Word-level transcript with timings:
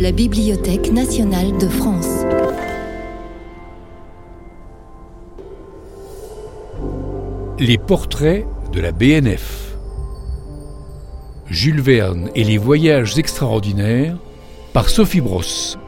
La 0.00 0.10
Bibliothèque 0.10 0.92
nationale 0.92 1.56
de 1.56 1.68
France. 1.68 2.24
Les 7.60 7.78
portraits 7.78 8.44
de 8.72 8.80
la 8.80 8.90
BNF. 8.90 9.76
Jules 11.46 11.80
Verne 11.80 12.30
et 12.34 12.42
les 12.42 12.58
voyages 12.58 13.16
extraordinaires 13.16 14.16
par 14.72 14.88
Sophie 14.88 15.20
Brosse. 15.20 15.78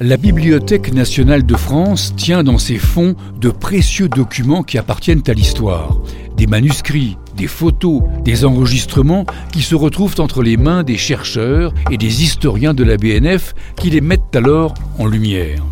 La 0.00 0.16
Bibliothèque 0.16 0.92
nationale 0.92 1.44
de 1.44 1.56
France 1.56 2.14
tient 2.16 2.42
dans 2.42 2.58
ses 2.58 2.78
fonds 2.78 3.14
de 3.40 3.50
précieux 3.50 4.08
documents 4.08 4.62
qui 4.62 4.78
appartiennent 4.78 5.22
à 5.26 5.32
l'histoire, 5.32 5.98
des 6.42 6.48
manuscrits, 6.48 7.18
des 7.36 7.46
photos, 7.46 8.02
des 8.24 8.44
enregistrements 8.44 9.24
qui 9.52 9.62
se 9.62 9.76
retrouvent 9.76 10.18
entre 10.18 10.42
les 10.42 10.56
mains 10.56 10.82
des 10.82 10.96
chercheurs 10.96 11.72
et 11.88 11.96
des 11.96 12.24
historiens 12.24 12.74
de 12.74 12.82
la 12.82 12.96
BNF 12.96 13.54
qui 13.76 13.90
les 13.90 14.00
mettent 14.00 14.34
alors 14.34 14.74
en 14.98 15.06
lumière. 15.06 15.62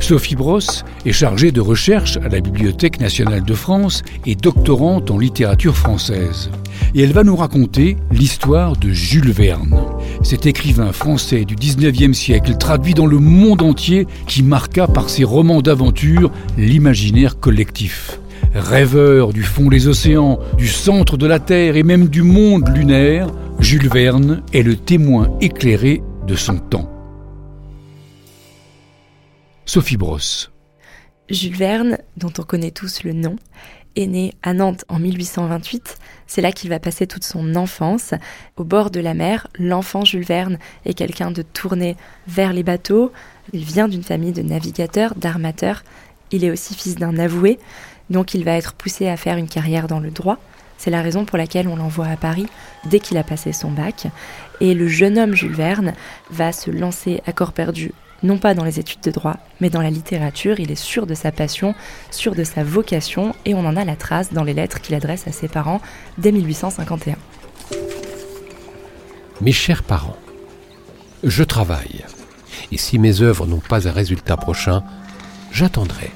Sophie 0.00 0.34
Brosse 0.34 0.86
est 1.04 1.12
chargée 1.12 1.52
de 1.52 1.60
recherche 1.60 2.16
à 2.24 2.30
la 2.30 2.40
Bibliothèque 2.40 3.00
nationale 3.00 3.44
de 3.44 3.52
France 3.52 4.02
et 4.24 4.34
doctorante 4.34 5.10
en 5.10 5.18
littérature 5.18 5.76
française. 5.76 6.50
Et 6.94 7.02
elle 7.02 7.12
va 7.12 7.22
nous 7.22 7.36
raconter 7.36 7.98
l'histoire 8.10 8.78
de 8.78 8.88
Jules 8.88 9.32
Verne, 9.32 9.78
cet 10.22 10.46
écrivain 10.46 10.92
français 10.92 11.44
du 11.44 11.54
19e 11.54 12.14
siècle 12.14 12.56
traduit 12.56 12.94
dans 12.94 13.04
le 13.04 13.18
monde 13.18 13.60
entier 13.60 14.06
qui 14.26 14.42
marqua 14.42 14.86
par 14.86 15.10
ses 15.10 15.24
romans 15.24 15.60
d'aventure 15.60 16.30
l'imaginaire 16.56 17.38
collectif. 17.38 18.18
Rêveur 18.58 19.32
du 19.32 19.44
fond 19.44 19.68
des 19.68 19.86
océans, 19.86 20.40
du 20.56 20.66
centre 20.66 21.16
de 21.16 21.28
la 21.28 21.38
Terre 21.38 21.76
et 21.76 21.84
même 21.84 22.08
du 22.08 22.22
monde 22.22 22.68
lunaire, 22.76 23.28
Jules 23.60 23.88
Verne 23.88 24.42
est 24.52 24.62
le 24.62 24.74
témoin 24.74 25.30
éclairé 25.40 26.02
de 26.26 26.34
son 26.34 26.58
temps. 26.58 26.90
Sophie 29.64 29.96
Brosse. 29.96 30.50
Jules 31.30 31.54
Verne, 31.54 31.98
dont 32.16 32.32
on 32.36 32.42
connaît 32.42 32.72
tous 32.72 33.04
le 33.04 33.12
nom, 33.12 33.36
est 33.94 34.08
né 34.08 34.34
à 34.42 34.54
Nantes 34.54 34.84
en 34.88 34.98
1828. 34.98 35.96
C'est 36.26 36.42
là 36.42 36.50
qu'il 36.50 36.68
va 36.68 36.80
passer 36.80 37.06
toute 37.06 37.24
son 37.24 37.54
enfance. 37.54 38.12
Au 38.56 38.64
bord 38.64 38.90
de 38.90 38.98
la 38.98 39.14
mer, 39.14 39.46
l'enfant 39.56 40.04
Jules 40.04 40.24
Verne 40.24 40.58
est 40.84 40.94
quelqu'un 40.94 41.30
de 41.30 41.42
tourné 41.42 41.96
vers 42.26 42.52
les 42.52 42.64
bateaux. 42.64 43.12
Il 43.52 43.62
vient 43.62 43.86
d'une 43.86 44.02
famille 44.02 44.32
de 44.32 44.42
navigateurs, 44.42 45.14
d'armateurs. 45.14 45.84
Il 46.32 46.44
est 46.44 46.50
aussi 46.50 46.74
fils 46.74 46.96
d'un 46.96 47.18
avoué, 47.18 47.58
donc 48.10 48.34
il 48.34 48.44
va 48.44 48.52
être 48.52 48.74
poussé 48.74 49.08
à 49.08 49.16
faire 49.16 49.36
une 49.36 49.48
carrière 49.48 49.88
dans 49.88 50.00
le 50.00 50.10
droit. 50.10 50.38
C'est 50.76 50.90
la 50.90 51.02
raison 51.02 51.24
pour 51.24 51.38
laquelle 51.38 51.68
on 51.68 51.76
l'envoie 51.76 52.06
à 52.06 52.16
Paris 52.16 52.46
dès 52.86 53.00
qu'il 53.00 53.18
a 53.18 53.24
passé 53.24 53.52
son 53.52 53.70
bac. 53.70 54.06
Et 54.60 54.74
le 54.74 54.86
jeune 54.86 55.18
homme 55.18 55.34
Jules 55.34 55.54
Verne 55.54 55.92
va 56.30 56.52
se 56.52 56.70
lancer 56.70 57.20
à 57.26 57.32
corps 57.32 57.52
perdu 57.52 57.92
non 58.22 58.38
pas 58.38 58.54
dans 58.54 58.64
les 58.64 58.80
études 58.80 59.00
de 59.00 59.10
droit, 59.10 59.36
mais 59.60 59.70
dans 59.70 59.82
la 59.82 59.90
littérature. 59.90 60.60
Il 60.60 60.70
est 60.70 60.76
sûr 60.76 61.06
de 61.06 61.14
sa 61.14 61.32
passion, 61.32 61.74
sûr 62.10 62.34
de 62.34 62.44
sa 62.44 62.64
vocation, 62.64 63.34
et 63.44 63.54
on 63.54 63.64
en 63.64 63.76
a 63.76 63.84
la 63.84 63.96
trace 63.96 64.32
dans 64.32 64.44
les 64.44 64.54
lettres 64.54 64.80
qu'il 64.80 64.94
adresse 64.94 65.26
à 65.26 65.32
ses 65.32 65.48
parents 65.48 65.80
dès 66.18 66.32
1851. 66.32 67.16
Mes 69.40 69.52
chers 69.52 69.84
parents, 69.84 70.16
je 71.22 71.44
travaille, 71.44 72.04
et 72.72 72.78
si 72.78 72.98
mes 72.98 73.22
œuvres 73.22 73.46
n'ont 73.46 73.60
pas 73.60 73.86
un 73.86 73.92
résultat 73.92 74.36
prochain, 74.36 74.82
j'attendrai. 75.52 76.10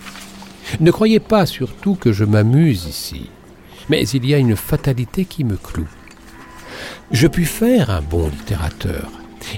Ne 0.81 0.91
croyez 0.91 1.21
pas 1.21 1.47
surtout 1.47 1.95
que 1.95 2.13
je 2.13 2.25
m'amuse 2.25 2.87
ici, 2.87 3.31
mais 3.89 4.07
il 4.09 4.27
y 4.27 4.35
a 4.35 4.39
une 4.39 4.57
fatalité 4.57 5.25
qui 5.25 5.45
me 5.45 5.57
cloue. 5.57 5.89
Je 7.11 7.27
puis 7.27 7.45
faire 7.45 7.91
un 7.91 8.01
bon 8.01 8.29
littérateur, 8.29 9.11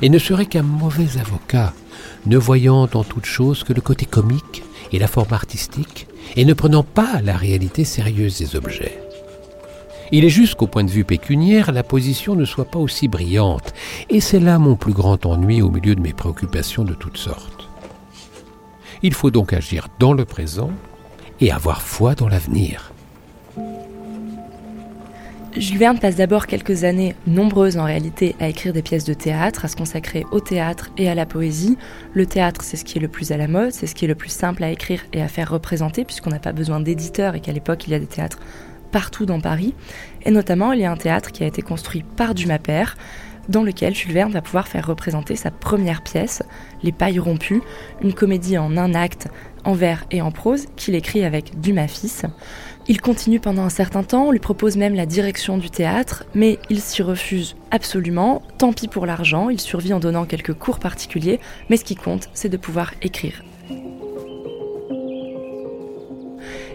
et 0.02 0.08
ne 0.08 0.18
serai 0.18 0.46
qu'un 0.46 0.62
mauvais 0.62 1.18
avocat 1.20 1.72
ne 2.26 2.36
voyant 2.36 2.82
en 2.82 3.04
toute 3.04 3.26
chose 3.26 3.64
que 3.64 3.72
le 3.72 3.80
côté 3.80 4.06
comique 4.06 4.64
et 4.92 4.98
la 4.98 5.06
forme 5.06 5.33
artistique, 5.33 6.08
et 6.36 6.44
ne 6.44 6.55
prenant 6.55 6.83
pas 6.83 7.20
la 7.22 7.36
réalité 7.36 7.84
sérieuse 7.84 8.39
des 8.39 8.56
objets. 8.56 9.00
Il 10.12 10.24
est 10.24 10.30
juste 10.30 10.56
qu'au 10.56 10.66
point 10.66 10.84
de 10.84 10.90
vue 10.90 11.05
pécuniaire, 11.05 11.72
la 11.72 11.83
position 11.83 12.34
ne 12.34 12.44
soit 12.44 12.70
pas 12.70 12.78
aussi 12.78 13.08
brillante, 13.08 13.72
et 14.10 14.20
c'est 14.20 14.40
là 14.40 14.58
mon 14.58 14.77
plus 14.77 14.92
grand 14.92 15.24
ennui 15.27 15.62
au 15.62 15.70
milieu 15.70 15.94
de 15.94 16.00
mes 16.00 16.12
préoccupations 16.12 16.84
de 16.84 16.94
toutes 16.94 17.16
sortes. 17.16 17.68
Il 19.02 19.14
faut 19.14 19.30
donc 19.30 19.52
agir 19.52 19.89
dans 19.98 20.12
le 20.12 20.24
présent 20.24 20.70
avoir 21.50 21.82
foi 21.82 22.14
dans 22.14 22.28
l'avenir. 22.28 22.92
Jules 25.56 25.78
Verne 25.78 26.00
passe 26.00 26.16
d'abord 26.16 26.48
quelques 26.48 26.82
années, 26.82 27.14
nombreuses 27.28 27.77
en 27.77 27.84
réalité, 27.84 28.34
à 28.40 28.48
écrire 28.48 28.72
des 28.72 28.82
pièces 28.82 29.05
de 29.05 29.14
théâtre, 29.14 29.64
à 29.64 29.68
se 29.68 29.77
consacrer 29.77 30.27
au 30.33 30.40
théâtre 30.40 30.90
et 30.98 31.08
à 31.08 31.14
la 31.14 31.27
poésie. 31.27 31.78
Le 32.12 32.27
théâtre, 32.27 32.62
c'est 32.64 32.77
ce 32.77 32.84
qui 32.84 32.98
est 32.98 33.00
le 33.00 33.06
plus 33.06 33.30
à 33.30 33.36
la 33.36 33.46
mode, 33.46 33.70
c'est 33.70 33.86
ce 33.86 33.94
qui 33.94 34.04
est 34.04 34.08
le 34.08 34.16
plus 34.16 34.30
simple 34.30 34.64
à 34.64 34.70
écrire 34.70 35.02
et 35.12 35.22
à 35.22 35.28
faire 35.28 35.48
représenter, 35.48 36.04
puisqu'on 36.04 36.30
n'a 36.30 36.40
pas 36.40 36.52
besoin 36.52 36.80
d'éditeurs 36.80 37.36
et 37.36 37.40
qu'à 37.40 37.52
l'époque, 37.52 37.86
il 37.86 37.90
y 37.90 37.94
a 37.94 38.00
des 38.00 38.06
théâtres 38.06 38.40
partout 38.90 39.27
dans 39.27 39.40
Paris. 39.40 39.74
Et 40.24 40.33
notamment, 40.33 40.72
il 40.72 40.80
y 40.80 40.84
a 40.84 40.90
un 40.90 40.96
théâtre 40.96 41.30
qui 41.30 41.44
a 41.44 41.46
été 41.46 41.62
construit 41.62 42.02
par 42.16 42.34
Dumas 42.34 42.58
Père, 42.58 42.96
dans 43.48 43.62
lequel 43.62 43.94
Jules 43.94 44.12
Verne 44.12 44.33
va 44.33 44.42
pouvoir 44.42 44.66
faire 44.66 44.86
représenter 44.86 45.36
sa 45.36 45.52
première 45.52 46.02
pièce, 46.02 46.42
Les 46.83 46.92
Pailles 46.92 47.20
rompues, 47.20 47.62
une 48.02 48.14
comédie 48.14 48.58
en 48.58 48.77
un 48.77 48.94
acte, 48.94 49.28
en 49.64 49.75
vers 49.75 50.05
et 50.11 50.23
en 50.23 50.30
prose, 50.30 50.67
qu'il 50.77 50.95
écrit 50.95 51.25
avec 51.25 51.61
Dumas 51.61 51.89
fils. 51.89 52.25
Il 52.86 53.01
continue 53.01 53.41
pendant 53.41 53.63
un 53.63 53.70
certain 53.70 54.02
temps, 54.02 54.27
on 54.27 54.30
lui 54.30 54.41
propose 54.41 54.77
même 54.77 54.95
la 54.95 55.07
direction 55.07 55.57
du 55.57 55.70
théâtre, 55.70 56.25
mais 56.35 56.58
il 56.69 56.80
s'y 56.80 57.02
refuse 57.02 57.57
absolument, 57.70 58.42
tant 58.58 58.73
pis 58.73 58.89
pour 58.89 59.07
l'argent, 59.07 59.48
il 59.48 59.61
survit 59.61 59.95
en 59.95 60.01
donnant 60.01 60.27
quelques 60.27 60.52
cours 60.52 60.79
particuliers, 60.79 61.41
mais 61.70 61.79
ce 61.79 61.85
qui 61.85 61.97
compte, 61.97 62.29
c'est 62.35 62.51
de 62.51 62.58
pouvoir 62.58 62.92
écrire. 63.01 63.42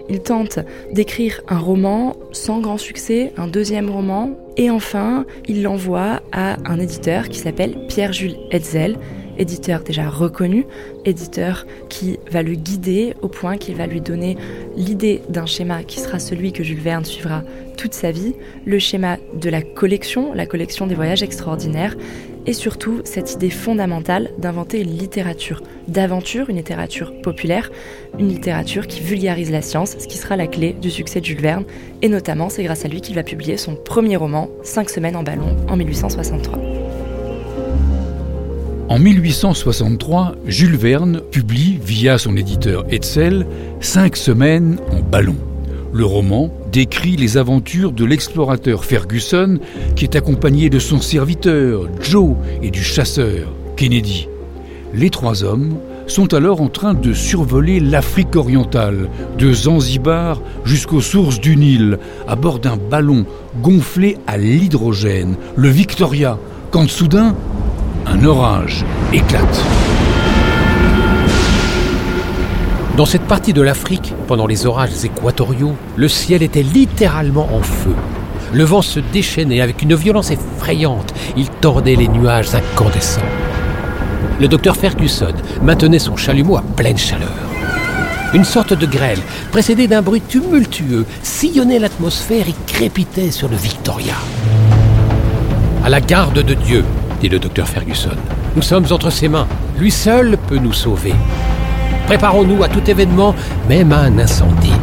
Il 0.10 0.22
tente 0.22 0.58
d'écrire 0.92 1.42
un 1.48 1.60
roman 1.60 2.16
sans 2.32 2.60
grand 2.60 2.80
succès, 2.80 3.32
un 3.38 3.48
deuxième 3.48 3.92
roman, 3.92 4.32
et 4.58 4.72
enfin, 4.72 5.26
il 5.48 5.62
l'envoie 5.62 6.22
à 6.32 6.58
un 6.66 6.80
éditeur 6.80 7.30
qui 7.30 7.38
s'appelle 7.38 7.86
Pierre-Jules 7.88 8.38
Hetzel, 8.50 8.98
éditeur 9.40 9.82
déjà 9.82 10.08
reconnu, 10.08 10.66
éditeur 11.06 11.66
qui 11.90 12.20
va 12.32 12.44
le 12.44 12.54
guider 12.54 13.16
au 13.22 13.28
point 13.28 13.58
qu'il 13.58 13.76
va 13.76 13.88
lui 13.88 14.02
donner 14.02 14.38
l'idée 14.76 15.22
d'un 15.30 15.46
schéma 15.46 15.84
qui 15.84 16.00
sera 16.00 16.20
celui 16.20 16.52
que 16.52 16.64
Jules 16.64 16.80
Verne 16.80 17.06
suivra 17.06 17.42
toute 17.78 17.94
sa 17.94 18.12
vie, 18.12 18.36
le 18.66 18.78
schéma 18.78 19.18
de 19.34 19.50
la 19.50 19.62
collection, 19.62 20.34
la 20.34 20.46
collection 20.46 20.86
des 20.86 20.96
voyages 20.96 21.24
extraordinaires, 21.24 21.96
et 22.46 22.54
surtout 22.54 23.02
cette 23.04 23.34
idée 23.34 23.50
fondamentale 23.50 24.32
d'inventer 24.38 24.82
une 24.82 24.98
littérature 24.98 25.62
d'aventure, 25.88 26.50
une 26.50 26.58
littérature 26.58 27.14
populaire, 27.22 27.72
une 28.18 28.28
littérature 28.28 28.88
qui 28.88 29.02
vulgarise 29.02 29.52
la 29.52 29.62
science, 29.62 29.96
ce 29.98 30.08
qui 30.08 30.18
sera 30.18 30.36
la 30.36 30.48
clé 30.48 30.74
du 30.74 30.90
succès 30.90 31.22
de 31.22 31.26
Jules 31.26 31.42
Verne, 31.42 31.66
et 32.02 32.10
notamment 32.10 32.50
c'est 32.50 32.64
grâce 32.64 32.86
à 32.86 32.88
lui 32.88 33.02
qu'il 33.02 33.16
va 33.16 33.24
publier 33.24 33.56
son 33.58 33.76
premier 33.76 34.16
roman, 34.16 34.50
Cinq 34.64 34.90
semaines 34.90 35.16
en 35.16 35.24
ballon, 35.24 35.56
en 35.70 35.78
1863. 35.78 36.79
En 38.90 38.98
1863, 38.98 40.34
Jules 40.48 40.76
Verne 40.76 41.22
publie, 41.32 41.78
via 41.80 42.18
son 42.18 42.36
éditeur 42.36 42.86
Hetzel, 42.90 43.46
Cinq 43.82 44.18
semaines 44.18 44.80
en 44.92 45.02
ballon. 45.02 45.36
Le 45.94 46.06
roman 46.06 46.52
décrit 46.72 47.16
les 47.16 47.38
aventures 47.38 47.92
de 47.92 48.04
l'explorateur 48.04 48.84
Ferguson 48.84 49.60
qui 49.96 50.06
est 50.06 50.16
accompagné 50.16 50.72
de 50.72 50.80
son 50.80 51.02
serviteur 51.02 51.88
Joe 52.02 52.36
et 52.64 52.72
du 52.72 52.82
chasseur 52.82 53.54
Kennedy. 53.78 54.28
Les 54.96 55.12
trois 55.12 55.44
hommes 55.44 55.78
sont 56.08 56.34
alors 56.34 56.60
en 56.60 56.70
train 56.70 56.96
de 56.96 57.14
survoler 57.14 57.80
l'Afrique 57.80 58.36
orientale, 58.36 59.08
de 59.38 59.54
Zanzibar 59.54 60.42
jusqu'aux 60.66 61.02
sources 61.02 61.40
du 61.40 61.56
Nil, 61.58 62.00
à 62.28 62.36
bord 62.36 62.58
d'un 62.58 62.78
ballon 62.78 63.28
gonflé 63.62 64.18
à 64.26 64.40
l'hydrogène, 64.40 65.36
le 65.56 65.70
Victoria, 65.70 66.40
quand 66.72 66.90
soudain 66.90 67.36
un 68.10 68.24
orage 68.26 68.84
éclate. 69.14 69.64
Dans 72.98 73.06
cette 73.06 73.24
partie 73.24 73.54
de 73.54 73.62
l'Afrique, 73.62 74.14
pendant 74.28 74.48
les 74.48 74.66
orages 74.66 75.04
équatoriaux, 75.04 75.76
le 75.96 76.08
ciel 76.08 76.44
était 76.44 76.64
littéralement 76.64 77.48
en 77.54 77.62
feu. 77.62 77.96
Le 78.52 78.64
vent 78.64 78.82
se 78.82 79.00
déchaînait 79.00 79.62
avec 79.62 79.84
une 79.84 79.96
violence 79.96 80.32
effrayante. 80.32 81.14
Il 81.38 81.50
tordait 81.50 81.96
les 81.96 82.08
nuages 82.08 82.54
incandescents. 82.56 83.22
Le 84.40 84.48
docteur 84.48 84.76
Ferguson 84.76 85.34
maintenait 85.62 86.00
son 86.00 86.18
chalumeau 86.18 86.58
à 86.58 86.64
pleine 86.76 86.98
chaleur. 86.98 87.30
Une 88.34 88.44
sorte 88.44 88.74
de 88.74 88.86
grêle, 88.86 89.20
précédée 89.52 89.88
d'un 89.88 90.02
bruit 90.02 90.22
tumultueux, 90.22 91.06
sillonnait 91.22 91.80
l'atmosphère 91.80 92.48
et 92.48 92.56
crépitait 92.66 93.32
sur 93.32 93.50
le 93.50 93.56
Victoria. 93.56 94.16
À 95.84 95.90
la 95.90 96.02
garde 96.02 96.44
de 96.44 96.54
Dieu, 96.54 96.84
dit 97.20 97.30
le 97.30 97.40
docteur 97.40 97.68
Ferguson. 97.68 98.16
Nous 98.56 98.62
sommes 98.62 98.86
entre 98.92 99.10
ses 99.10 99.28
mains. 99.28 99.48
Lui 99.78 99.92
seul 99.92 100.38
peut 100.48 100.58
nous 100.58 100.74
sauver. 100.74 101.14
Préparons-nous 102.08 102.64
à 102.64 102.70
tout 102.70 102.90
événement, 102.90 103.36
même 103.68 103.92
à 103.92 104.00
un 104.00 104.18
incendie. 104.18 104.74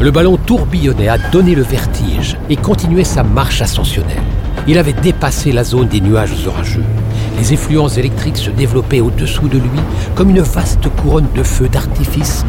Le 0.00 0.10
ballon 0.10 0.36
tourbillonnait, 0.36 1.08
a 1.08 1.16
donné 1.16 1.54
le 1.54 1.62
vertige 1.62 2.36
et 2.50 2.56
continuait 2.56 3.04
sa 3.04 3.22
marche 3.22 3.62
ascensionnelle. 3.62 4.22
Il 4.66 4.78
avait 4.78 4.92
dépassé 4.92 5.52
la 5.52 5.64
zone 5.64 5.88
des 5.88 6.00
nuages 6.00 6.46
orageux. 6.46 6.84
Les 7.38 7.52
effluences 7.52 7.96
électriques 7.96 8.36
se 8.36 8.50
développaient 8.50 9.00
au-dessous 9.00 9.48
de 9.48 9.58
lui 9.58 9.80
comme 10.14 10.30
une 10.30 10.40
vaste 10.40 10.88
couronne 10.96 11.28
de 11.34 11.42
feux 11.42 11.68
d'artifice 11.68 12.44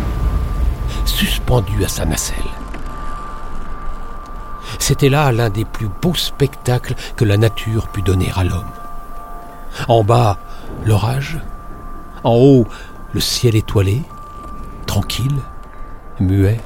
suspendue 1.06 1.86
à 1.86 1.88
sa 1.88 2.06
nacelle. 2.06 2.36
C'était 4.80 5.10
là 5.10 5.32
l'un 5.32 5.50
des 5.50 5.66
plus 5.66 5.90
beaux 6.02 6.16
spectacles 6.16 6.96
que 7.16 7.26
la 7.26 7.38
nature 7.38 7.88
put 7.88 8.02
donner 8.02 8.32
à 8.36 8.44
l'homme. 8.44 8.66
En 9.88 10.04
bas, 10.04 10.40
l'orage. 10.86 11.40
En 12.24 12.36
haut, 12.36 12.68
le 13.14 13.20
ciel 13.20 13.56
étoilé, 13.56 14.02
tranquille, 14.86 15.40
muet, 16.20 16.60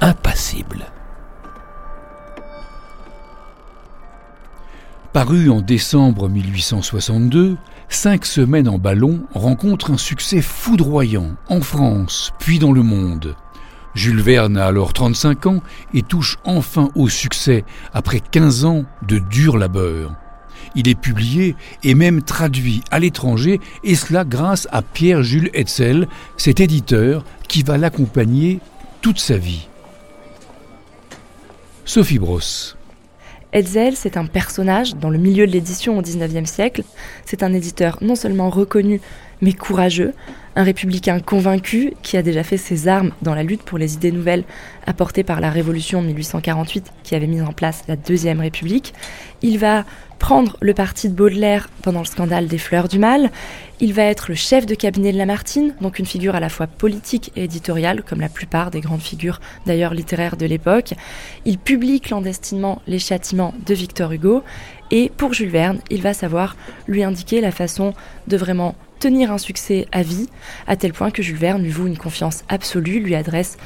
impassible. 0.00 0.86
Paru 5.12 5.50
en 5.50 5.60
décembre 5.60 6.28
1862, 6.28 7.56
Cinq 7.90 8.26
semaines 8.26 8.68
en 8.68 8.78
ballon 8.78 9.20
rencontre 9.34 9.90
un 9.90 9.96
succès 9.96 10.42
foudroyant 10.42 11.36
en 11.48 11.62
France, 11.62 12.32
puis 12.38 12.58
dans 12.58 12.72
le 12.72 12.82
monde. 12.82 13.34
Jules 13.94 14.20
Verne 14.20 14.58
a 14.58 14.66
alors 14.66 14.92
35 14.92 15.46
ans 15.46 15.62
et 15.94 16.02
touche 16.02 16.36
enfin 16.44 16.90
au 16.94 17.08
succès 17.08 17.64
après 17.94 18.20
15 18.20 18.66
ans 18.66 18.84
de 19.06 19.18
dur 19.18 19.56
labeur. 19.56 20.12
Il 20.74 20.88
est 20.88 20.98
publié 20.98 21.54
et 21.82 21.94
même 21.94 22.22
traduit 22.22 22.82
à 22.90 22.98
l'étranger, 22.98 23.60
et 23.84 23.94
cela 23.94 24.24
grâce 24.24 24.68
à 24.70 24.82
Pierre-Jules 24.82 25.50
Hetzel, 25.54 26.08
cet 26.36 26.60
éditeur 26.60 27.24
qui 27.48 27.62
va 27.62 27.78
l'accompagner 27.78 28.60
toute 29.00 29.18
sa 29.18 29.36
vie. 29.36 29.68
Sophie 31.84 32.18
Brosse. 32.18 32.76
Hetzel, 33.52 33.96
c'est 33.96 34.18
un 34.18 34.26
personnage 34.26 34.94
dans 34.96 35.08
le 35.08 35.16
milieu 35.16 35.46
de 35.46 35.52
l'édition 35.52 35.96
au 35.96 36.02
XIXe 36.02 36.50
siècle. 36.50 36.82
C'est 37.24 37.42
un 37.42 37.54
éditeur 37.54 37.98
non 38.02 38.14
seulement 38.14 38.50
reconnu, 38.50 39.00
mais 39.40 39.52
courageux, 39.52 40.12
un 40.56 40.64
républicain 40.64 41.20
convaincu 41.20 41.92
qui 42.02 42.16
a 42.16 42.22
déjà 42.22 42.42
fait 42.42 42.56
ses 42.56 42.88
armes 42.88 43.12
dans 43.22 43.34
la 43.34 43.44
lutte 43.44 43.62
pour 43.62 43.78
les 43.78 43.94
idées 43.94 44.10
nouvelles 44.10 44.44
apportées 44.86 45.22
par 45.22 45.40
la 45.40 45.50
Révolution 45.50 46.02
de 46.02 46.08
1848 46.08 46.92
qui 47.04 47.14
avait 47.14 47.28
mis 47.28 47.40
en 47.40 47.52
place 47.52 47.84
la 47.86 47.94
Deuxième 47.96 48.40
République. 48.40 48.92
Il 49.40 49.58
va 49.58 49.84
prendre 50.18 50.56
le 50.60 50.74
parti 50.74 51.08
de 51.08 51.14
Baudelaire 51.14 51.68
pendant 51.82 52.00
le 52.00 52.06
scandale 52.06 52.48
des 52.48 52.58
Fleurs 52.58 52.88
du 52.88 52.98
Mal. 52.98 53.30
Il 53.80 53.94
va 53.94 54.02
être 54.02 54.28
le 54.28 54.34
chef 54.34 54.66
de 54.66 54.74
cabinet 54.74 55.12
de 55.12 55.18
Lamartine, 55.18 55.74
donc 55.80 56.00
une 56.00 56.06
figure 56.06 56.34
à 56.34 56.40
la 56.40 56.48
fois 56.48 56.66
politique 56.66 57.30
et 57.36 57.44
éditoriale, 57.44 58.02
comme 58.02 58.20
la 58.20 58.28
plupart 58.28 58.72
des 58.72 58.80
grandes 58.80 59.00
figures 59.00 59.40
d'ailleurs 59.66 59.94
littéraires 59.94 60.36
de 60.36 60.46
l'époque. 60.46 60.94
Il 61.44 61.58
publie 61.58 62.00
clandestinement 62.00 62.82
les 62.88 62.98
châtiments 62.98 63.54
de 63.64 63.74
Victor 63.74 64.10
Hugo. 64.10 64.42
Et 64.90 65.12
pour 65.16 65.34
Jules 65.34 65.50
Verne, 65.50 65.78
il 65.90 66.02
va 66.02 66.14
savoir 66.14 66.56
lui 66.88 67.04
indiquer 67.04 67.40
la 67.40 67.52
façon 67.52 67.94
de 68.26 68.36
vraiment 68.36 68.74
tenir 68.98 69.32
un 69.32 69.38
succès 69.38 69.86
à 69.92 70.02
vie, 70.02 70.28
à 70.66 70.76
tel 70.76 70.92
point 70.92 71.10
que 71.10 71.22
Jules 71.22 71.36
Verne 71.36 71.62
lui 71.62 71.70
voue 71.70 71.86
une 71.86 71.98
confiance 71.98 72.44
absolue, 72.48 73.00
lui 73.00 73.14
adresse 73.14 73.56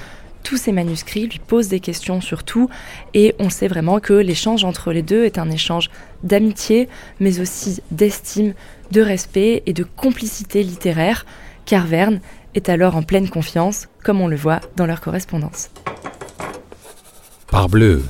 tous 0.42 0.56
ses 0.56 0.72
manuscrits, 0.72 1.26
lui 1.26 1.38
pose 1.38 1.68
des 1.68 1.80
questions 1.80 2.20
sur 2.20 2.44
tout, 2.44 2.68
et 3.14 3.34
on 3.38 3.50
sait 3.50 3.68
vraiment 3.68 4.00
que 4.00 4.12
l'échange 4.12 4.64
entre 4.64 4.92
les 4.92 5.02
deux 5.02 5.24
est 5.24 5.38
un 5.38 5.50
échange 5.50 5.90
d'amitié, 6.22 6.88
mais 7.20 7.40
aussi 7.40 7.80
d'estime, 7.90 8.54
de 8.90 9.00
respect 9.00 9.62
et 9.66 9.72
de 9.72 9.84
complicité 9.84 10.62
littéraire, 10.62 11.26
car 11.64 11.86
Verne 11.86 12.20
est 12.54 12.68
alors 12.68 12.96
en 12.96 13.02
pleine 13.02 13.28
confiance, 13.28 13.88
comme 14.02 14.20
on 14.20 14.28
le 14.28 14.36
voit 14.36 14.60
dans 14.76 14.86
leur 14.86 15.00
correspondance. 15.00 15.70
Parbleu, 17.48 18.02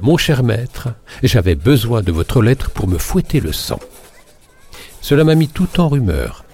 mon 0.00 0.16
cher 0.16 0.42
maître, 0.42 0.88
j'avais 1.22 1.54
besoin 1.54 2.02
de 2.02 2.12
votre 2.12 2.42
lettre 2.42 2.70
pour 2.70 2.86
me 2.86 2.98
fouetter 2.98 3.40
le 3.40 3.52
sang. 3.52 3.80
Cela 5.00 5.24
m'a 5.24 5.34
mis 5.34 5.48
tout 5.48 5.80
en 5.80 5.88
rumeur. 5.88 6.44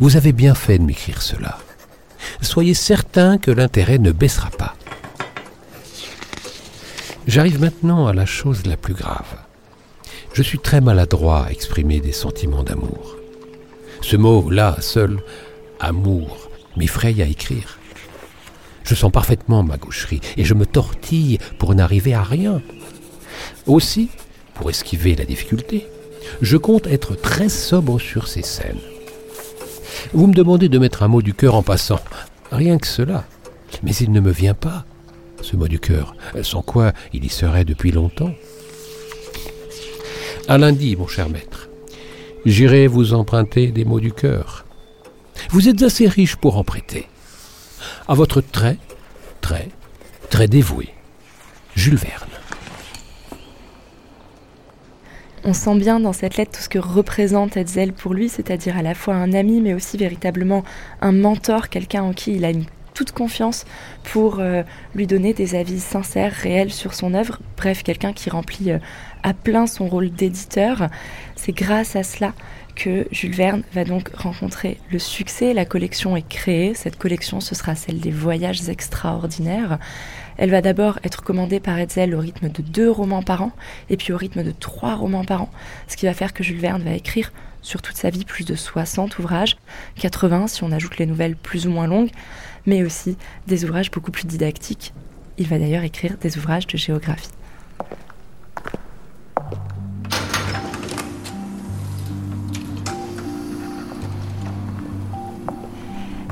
Vous 0.00 0.16
avez 0.16 0.32
bien 0.32 0.54
fait 0.54 0.78
de 0.78 0.84
m'écrire 0.84 1.22
cela. 1.22 1.58
Soyez 2.40 2.74
certain 2.74 3.38
que 3.38 3.50
l'intérêt 3.50 3.98
ne 3.98 4.12
baissera 4.12 4.50
pas. 4.50 4.74
J'arrive 7.26 7.60
maintenant 7.60 8.06
à 8.06 8.12
la 8.12 8.26
chose 8.26 8.66
la 8.66 8.76
plus 8.76 8.94
grave. 8.94 9.36
Je 10.32 10.42
suis 10.42 10.58
très 10.58 10.80
maladroit 10.80 11.46
à 11.46 11.50
exprimer 11.50 12.00
des 12.00 12.12
sentiments 12.12 12.62
d'amour. 12.62 13.16
Ce 14.00 14.16
mot-là, 14.16 14.76
seul, 14.80 15.20
amour, 15.80 16.48
m'effraie 16.76 17.20
à 17.20 17.26
écrire. 17.26 17.78
Je 18.84 18.94
sens 18.94 19.12
parfaitement 19.12 19.62
ma 19.62 19.76
gaucherie 19.76 20.20
et 20.36 20.44
je 20.44 20.54
me 20.54 20.64
tortille 20.64 21.38
pour 21.58 21.74
n'arriver 21.74 22.14
à 22.14 22.22
rien. 22.22 22.62
Aussi, 23.66 24.08
pour 24.54 24.70
esquiver 24.70 25.14
la 25.14 25.24
difficulté, 25.24 25.86
je 26.40 26.56
compte 26.56 26.86
être 26.86 27.14
très 27.14 27.48
sobre 27.48 27.98
sur 27.98 28.28
ces 28.28 28.42
scènes. 28.42 28.80
Vous 30.12 30.26
me 30.26 30.34
demandez 30.34 30.68
de 30.68 30.78
mettre 30.78 31.02
un 31.02 31.08
mot 31.08 31.22
du 31.22 31.34
cœur 31.34 31.54
en 31.54 31.62
passant. 31.62 32.00
Rien 32.50 32.78
que 32.78 32.86
cela. 32.86 33.24
Mais 33.82 33.94
il 33.94 34.10
ne 34.12 34.20
me 34.20 34.30
vient 34.30 34.54
pas, 34.54 34.84
ce 35.42 35.56
mot 35.56 35.68
du 35.68 35.78
cœur, 35.78 36.16
sans 36.42 36.62
quoi 36.62 36.92
il 37.12 37.24
y 37.24 37.28
serait 37.28 37.64
depuis 37.64 37.92
longtemps. 37.92 38.32
À 40.48 40.56
lundi, 40.56 40.96
mon 40.96 41.06
cher 41.06 41.28
maître. 41.28 41.68
J'irai 42.46 42.86
vous 42.86 43.12
emprunter 43.12 43.68
des 43.68 43.84
mots 43.84 44.00
du 44.00 44.12
cœur. 44.12 44.64
Vous 45.50 45.68
êtes 45.68 45.82
assez 45.82 46.08
riche 46.08 46.36
pour 46.36 46.56
en 46.56 46.64
prêter. 46.64 47.06
À 48.08 48.14
votre 48.14 48.40
très, 48.40 48.78
très, 49.40 49.68
très 50.30 50.48
dévoué, 50.48 50.88
Jules 51.74 51.96
Verne. 51.96 52.37
On 55.44 55.52
sent 55.52 55.76
bien 55.76 56.00
dans 56.00 56.12
cette 56.12 56.36
lettre 56.36 56.52
tout 56.52 56.62
ce 56.62 56.68
que 56.68 56.78
représente 56.78 57.56
Hetzel 57.56 57.92
pour 57.92 58.14
lui, 58.14 58.28
c'est-à-dire 58.28 58.76
à 58.76 58.82
la 58.82 58.94
fois 58.94 59.14
un 59.14 59.32
ami, 59.32 59.60
mais 59.60 59.74
aussi 59.74 59.96
véritablement 59.96 60.64
un 61.00 61.12
mentor, 61.12 61.68
quelqu'un 61.68 62.02
en 62.02 62.12
qui 62.12 62.34
il 62.34 62.44
a 62.44 62.50
une 62.50 62.64
toute 62.98 63.12
confiance 63.12 63.64
pour 64.02 64.40
euh, 64.40 64.64
lui 64.96 65.06
donner 65.06 65.32
des 65.32 65.54
avis 65.54 65.78
sincères, 65.78 66.32
réels 66.32 66.72
sur 66.72 66.94
son 66.94 67.14
œuvre. 67.14 67.38
Bref, 67.56 67.84
quelqu'un 67.84 68.12
qui 68.12 68.28
remplit 68.28 68.72
euh, 68.72 68.78
à 69.22 69.34
plein 69.34 69.68
son 69.68 69.86
rôle 69.86 70.10
d'éditeur. 70.10 70.88
C'est 71.36 71.52
grâce 71.52 71.94
à 71.94 72.02
cela 72.02 72.32
que 72.74 73.06
Jules 73.12 73.34
Verne 73.34 73.62
va 73.72 73.84
donc 73.84 74.08
rencontrer 74.14 74.78
le 74.90 74.98
succès. 74.98 75.54
La 75.54 75.64
collection 75.64 76.16
est 76.16 76.28
créée. 76.28 76.74
Cette 76.74 76.96
collection, 76.96 77.40
ce 77.40 77.54
sera 77.54 77.76
celle 77.76 78.00
des 78.00 78.10
voyages 78.10 78.68
extraordinaires. 78.68 79.78
Elle 80.38 80.50
va 80.50 80.62
d'abord 80.62 81.00
être 81.02 81.22
commandée 81.22 81.58
par 81.58 81.78
Hetzel 81.78 82.14
au 82.14 82.20
rythme 82.20 82.48
de 82.48 82.62
deux 82.62 82.90
romans 82.90 83.24
par 83.24 83.42
an, 83.42 83.52
et 83.90 83.96
puis 83.96 84.12
au 84.12 84.16
rythme 84.16 84.44
de 84.44 84.52
trois 84.52 84.94
romans 84.94 85.24
par 85.24 85.42
an, 85.42 85.50
ce 85.88 85.96
qui 85.96 86.06
va 86.06 86.14
faire 86.14 86.32
que 86.32 86.44
Jules 86.44 86.60
Verne 86.60 86.82
va 86.82 86.92
écrire 86.92 87.32
sur 87.60 87.82
toute 87.82 87.96
sa 87.96 88.08
vie 88.08 88.24
plus 88.24 88.44
de 88.44 88.54
60 88.54 89.18
ouvrages, 89.18 89.56
80 89.96 90.46
si 90.46 90.62
on 90.62 90.70
ajoute 90.70 90.98
les 90.98 91.06
nouvelles 91.06 91.34
plus 91.34 91.66
ou 91.66 91.70
moins 91.70 91.88
longues, 91.88 92.10
mais 92.66 92.84
aussi 92.84 93.16
des 93.48 93.64
ouvrages 93.64 93.90
beaucoup 93.90 94.12
plus 94.12 94.26
didactiques. 94.26 94.94
Il 95.38 95.48
va 95.48 95.58
d'ailleurs 95.58 95.82
écrire 95.82 96.16
des 96.20 96.38
ouvrages 96.38 96.68
de 96.68 96.78
géographie. 96.78 97.30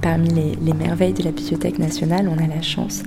Parmi 0.01 0.57
les, 0.61 0.73
merveilles 0.73 1.13
de 1.13 1.25
la 1.25 1.33
Bibliothèque 1.33 1.81
nationale, 1.81 2.29
on 2.29 2.39
a 2.39 2.47
la 2.47 2.63
chance 2.63 3.03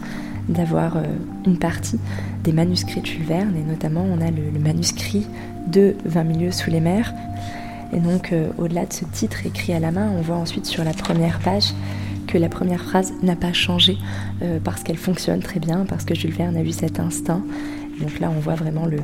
d'avoir 0.50 0.98
euh, 0.98 1.04
une 1.46 1.58
partie 1.58 2.00
des 2.44 2.52
manuscrits 2.52 3.02
de 3.02 3.06
Jules 3.06 3.24
Verne, 3.24 3.56
et 3.56 3.64
notamment 3.64 4.04
on 4.04 4.20
a 4.20 4.32
le, 4.32 4.60
manuscrit 4.60 5.26
de 5.68 5.96
20 6.06 6.24
milieux 6.24 6.52
sous 6.52 6.70
les 6.70 6.82
mers. 6.82 7.14
Et 7.94 8.00
donc 8.00 8.32
euh, 8.32 8.50
au-delà 8.58 8.86
de 8.86 8.94
ce 8.94 9.06
titre 9.06 9.46
écrit 9.46 9.74
à 9.74 9.80
la 9.80 9.92
main, 9.92 10.12
on 10.18 10.22
voit 10.22 10.38
ensuite 10.38 10.66
sur 10.66 10.84
la 10.84 10.94
première 10.94 11.40
page 11.40 11.74
que 12.28 12.38
la 12.38 12.50
première 12.50 12.84
phrase 12.84 13.12
n'a 13.24 13.36
pas 13.36 13.54
changé 13.54 13.98
euh, 14.44 14.60
parce 14.64 14.84
qu'elle 14.84 14.98
fonctionne 14.98 15.40
très 15.40 15.60
bien, 15.60 15.86
parce 15.88 16.06
que 16.06 16.14
Jules 16.14 16.34
Verne 16.34 16.58
a 16.58 16.62
eu 16.62 16.72
cet 16.72 17.00
instinct. 17.00 17.42
donc 18.00 18.20
là 18.20 18.32
on 18.36 18.40
voit 18.40 18.56
vraiment 18.56 18.86
le, 18.86 19.00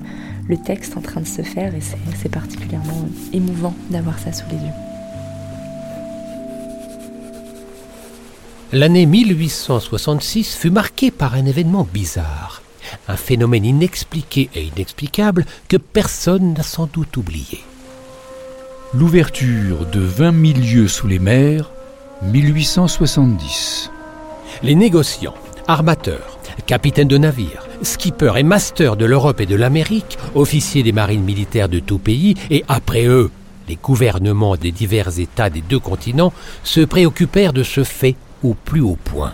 le 0.47 0.57
texte 0.57 0.95
en 0.97 1.01
train 1.01 1.21
de 1.21 1.27
se 1.27 1.41
faire 1.41 1.73
et 1.73 1.81
c'est 1.81 2.29
particulièrement 2.29 3.07
émouvant 3.33 3.73
d'avoir 3.89 4.19
ça 4.19 4.31
sous 4.31 4.45
les 4.49 4.57
yeux. 4.57 4.84
L'année 8.75 9.05
1866 9.05 10.57
fut 10.57 10.69
marquée 10.69 11.09
par 11.09 11.35
un 11.35 11.45
événement 11.45 11.87
bizarre, 11.93 12.61
un 13.07 13.15
phénomène 13.15 13.63
inexpliqué 13.63 14.49
et 14.53 14.63
inexplicable 14.63 15.45
que 15.69 15.77
personne 15.77 16.51
n'a 16.51 16.61
sans 16.61 16.85
doute 16.85 17.15
oublié. 17.15 17.63
L'ouverture 18.93 19.85
de 19.85 20.01
20 20.01 20.33
milieux 20.33 20.89
sous 20.89 21.07
les 21.07 21.19
mers, 21.19 21.71
1870. 22.23 23.91
Les 24.61 24.75
négociants, 24.75 25.35
armateurs, 25.69 26.37
capitaines 26.65 27.07
de 27.07 27.17
navires, 27.17 27.69
skippers 27.81 28.35
et 28.35 28.43
masters 28.43 28.97
de 28.97 29.05
l'Europe 29.05 29.39
et 29.39 29.45
de 29.45 29.55
l'Amérique, 29.55 30.17
officiers 30.35 30.83
des 30.83 30.91
marines 30.91 31.23
militaires 31.23 31.69
de 31.69 31.79
tout 31.79 31.97
pays, 31.97 32.35
et 32.49 32.65
après 32.67 33.05
eux, 33.05 33.31
les 33.69 33.77
gouvernements 33.77 34.57
des 34.57 34.73
divers 34.73 35.17
États 35.17 35.49
des 35.49 35.61
deux 35.61 35.79
continents, 35.79 36.33
se 36.65 36.81
préoccupèrent 36.81 37.53
de 37.53 37.63
ce 37.63 37.85
fait 37.85 38.17
au 38.45 38.53
plus 38.53 38.81
haut 38.81 38.97
point. 39.03 39.33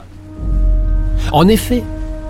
En 1.32 1.48
effet, 1.48 1.84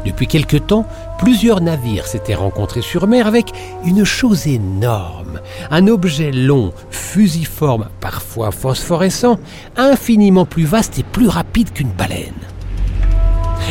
Depuis 0.06 0.28
quelque 0.28 0.58
temps, 0.58 0.86
plusieurs 1.20 1.62
navires 1.62 2.08
s'étaient 2.08 2.36
rencontrés 2.36 2.82
sur 2.82 3.08
mer 3.08 3.28
avec 3.28 3.52
une 3.86 4.04
chose 4.04 4.48
énorme, 4.48 5.42
un 5.70 5.88
objet 5.88 6.32
long, 6.32 6.74
fusiforme, 6.90 7.88
parfois 8.00 8.52
phosphorescent, 8.52 9.40
infiniment 9.78 10.46
plus 10.46 10.66
vaste 10.66 10.98
et 10.98 11.04
plus 11.04 11.28
rapide 11.28 11.72
qu'une 11.72 11.92
baleine. 11.92 12.34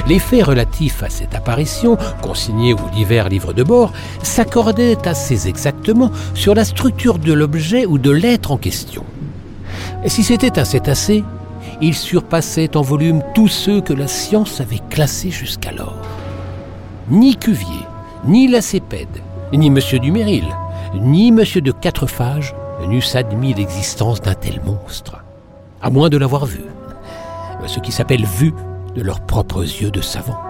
Les 0.07 0.21
faits 0.21 0.45
relatifs 0.45 1.03
à 1.03 1.11
cette 1.11 1.35
apparition, 1.35 1.99
consignés 2.23 2.75
aux 2.75 2.95
divers 2.95 3.29
livres 3.29 3.53
de 3.53 3.65
bord, 3.65 3.93
s'accordaient 4.23 5.09
assez 5.09 5.49
exactement 5.49 6.13
sur 6.35 6.55
la 6.55 6.65
structure 6.65 7.19
de 7.19 7.33
l'objet 7.33 7.87
ou 7.87 7.99
de 7.99 8.11
l'être 8.11 8.53
en 8.53 8.57
question. 8.57 9.05
Si 10.07 10.23
c'était 10.23 10.61
un 10.61 10.65
cétacé, 10.65 11.25
il 11.81 11.95
surpassait 11.95 12.77
en 12.77 12.83
volume 12.83 13.23
tous 13.35 13.49
ceux 13.49 13.81
que 13.81 13.93
la 13.93 14.07
science 14.07 14.61
avait 14.61 14.81
classés 14.91 15.31
jusqu'alors. 15.31 15.97
Ni 17.11 17.37
Cuvier, 17.37 17.87
ni 18.25 18.49
Lacépède, 18.49 19.09
ni 19.53 19.69
M. 19.69 19.79
Duméril, 20.01 20.47
ni 20.95 21.29
M. 21.29 21.43
de 21.57 21.73
Quatrefages 21.73 22.55
n'eussent 22.87 23.17
admis 23.17 23.55
l'existence 23.55 24.21
d'un 24.21 24.35
tel 24.35 24.61
monstre, 24.65 25.25
à 25.83 25.91
moins 25.91 26.09
de 26.09 26.17
l'avoir 26.17 26.47
vu. 26.47 26.61
Ce 27.67 27.81
qui 27.81 27.93
s'appelle 27.93 28.25
vu 28.25 28.53
de 28.95 29.03
leurs 29.03 29.21
propres 29.21 29.63
yeux 29.63 29.91
de 29.91 30.01
savants. 30.01 30.50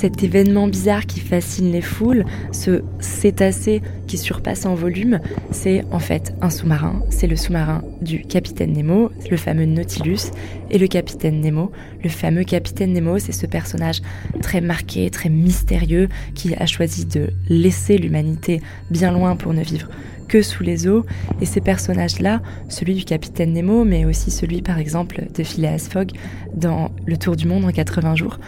Cet 0.00 0.22
événement 0.22 0.66
bizarre 0.66 1.04
qui 1.04 1.20
fascine 1.20 1.70
les 1.72 1.82
foules, 1.82 2.24
ce 2.52 2.80
cétacé 3.00 3.82
qui 4.06 4.16
surpasse 4.16 4.64
en 4.64 4.74
volume, 4.74 5.20
c'est 5.50 5.84
en 5.90 5.98
fait 5.98 6.34
un 6.40 6.48
sous-marin. 6.48 7.02
C'est 7.10 7.26
le 7.26 7.36
sous-marin 7.36 7.84
du 8.00 8.22
capitaine 8.22 8.72
Nemo, 8.72 9.10
le 9.30 9.36
fameux 9.36 9.66
Nautilus, 9.66 10.30
et 10.70 10.78
le 10.78 10.86
capitaine 10.86 11.42
Nemo. 11.42 11.70
Le 12.02 12.08
fameux 12.08 12.44
capitaine 12.44 12.94
Nemo, 12.94 13.18
c'est 13.18 13.32
ce 13.32 13.44
personnage 13.44 14.00
très 14.40 14.62
marqué, 14.62 15.10
très 15.10 15.28
mystérieux, 15.28 16.08
qui 16.34 16.54
a 16.54 16.64
choisi 16.64 17.04
de 17.04 17.28
laisser 17.50 17.98
l'humanité 17.98 18.62
bien 18.90 19.12
loin 19.12 19.36
pour 19.36 19.52
ne 19.52 19.62
vivre 19.62 19.90
que 20.30 20.42
sous 20.42 20.62
les 20.62 20.86
eaux. 20.86 21.04
Et 21.40 21.44
ces 21.44 21.60
personnages-là, 21.60 22.40
celui 22.68 22.94
du 22.94 23.04
capitaine 23.04 23.52
Nemo, 23.52 23.84
mais 23.84 24.04
aussi 24.04 24.30
celui 24.30 24.62
par 24.62 24.78
exemple 24.78 25.26
de 25.36 25.42
Phileas 25.42 25.88
Fogg 25.90 26.12
dans 26.54 26.90
Le 27.04 27.16
Tour 27.16 27.36
du 27.36 27.46
Monde 27.46 27.64
en 27.64 27.72
80 27.72 28.14
jours, 28.14 28.38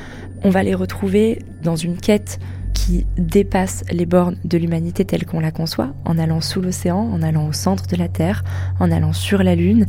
on 0.44 0.50
va 0.50 0.62
les 0.62 0.74
retrouver 0.74 1.40
dans 1.62 1.76
une 1.76 1.96
quête 1.96 2.38
qui 2.74 3.06
dépasse 3.16 3.84
les 3.90 4.06
bornes 4.06 4.36
de 4.44 4.58
l'humanité 4.58 5.04
telle 5.04 5.24
qu'on 5.24 5.40
la 5.40 5.52
conçoit, 5.52 5.94
en 6.04 6.18
allant 6.18 6.40
sous 6.40 6.60
l'océan, 6.60 6.98
en 6.98 7.22
allant 7.22 7.46
au 7.46 7.52
centre 7.52 7.86
de 7.86 7.96
la 7.96 8.08
Terre, 8.08 8.42
en 8.80 8.90
allant 8.90 9.12
sur 9.12 9.42
la 9.42 9.54
Lune. 9.54 9.86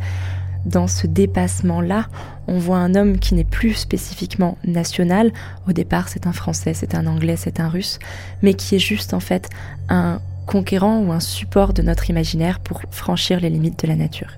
Dans 0.64 0.86
ce 0.86 1.06
dépassement-là, 1.06 2.06
on 2.46 2.58
voit 2.58 2.78
un 2.78 2.94
homme 2.94 3.18
qui 3.18 3.34
n'est 3.34 3.44
plus 3.44 3.74
spécifiquement 3.74 4.56
national. 4.64 5.32
Au 5.68 5.72
départ, 5.72 6.08
c'est 6.08 6.26
un 6.26 6.32
Français, 6.32 6.72
c'est 6.72 6.94
un 6.94 7.06
Anglais, 7.06 7.36
c'est 7.36 7.60
un 7.60 7.68
Russe, 7.68 7.98
mais 8.42 8.54
qui 8.54 8.76
est 8.76 8.78
juste 8.78 9.12
en 9.12 9.20
fait 9.20 9.50
un 9.88 10.20
conquérant 10.46 11.00
ou 11.00 11.12
un 11.12 11.20
support 11.20 11.72
de 11.72 11.82
notre 11.82 12.10
imaginaire 12.10 12.60
pour 12.60 12.80
franchir 12.90 13.40
les 13.40 13.50
limites 13.50 13.82
de 13.82 13.88
la 13.88 13.96
nature. 13.96 14.30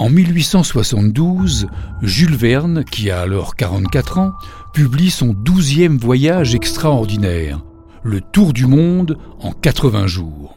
En 0.00 0.10
1872, 0.10 1.68
Jules 2.02 2.34
Verne, 2.34 2.84
qui 2.84 3.10
a 3.10 3.20
alors 3.20 3.54
44 3.54 4.18
ans, 4.18 4.32
publie 4.72 5.10
son 5.10 5.32
douzième 5.32 5.98
voyage 5.98 6.54
extraordinaire, 6.54 7.60
Le 8.02 8.20
Tour 8.20 8.52
du 8.52 8.66
Monde 8.66 9.16
en 9.40 9.52
80 9.52 10.08
jours. 10.08 10.56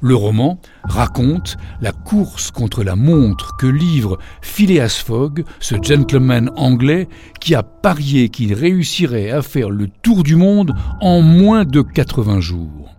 Le 0.00 0.14
roman 0.14 0.58
raconte 0.82 1.56
la 1.82 1.92
course 1.92 2.50
contre 2.50 2.82
la 2.82 2.96
montre 2.96 3.56
que 3.56 3.66
livre 3.66 4.18
Phileas 4.40 5.02
Fogg, 5.04 5.44
ce 5.60 5.76
gentleman 5.82 6.50
anglais 6.56 7.08
qui 7.40 7.54
a 7.54 7.62
parié 7.62 8.30
qu'il 8.30 8.54
réussirait 8.54 9.30
à 9.30 9.42
faire 9.42 9.70
le 9.70 9.88
tour 10.02 10.22
du 10.22 10.36
monde 10.36 10.74
en 11.00 11.20
moins 11.20 11.64
de 11.64 11.82
80 11.82 12.40
jours. 12.40 12.94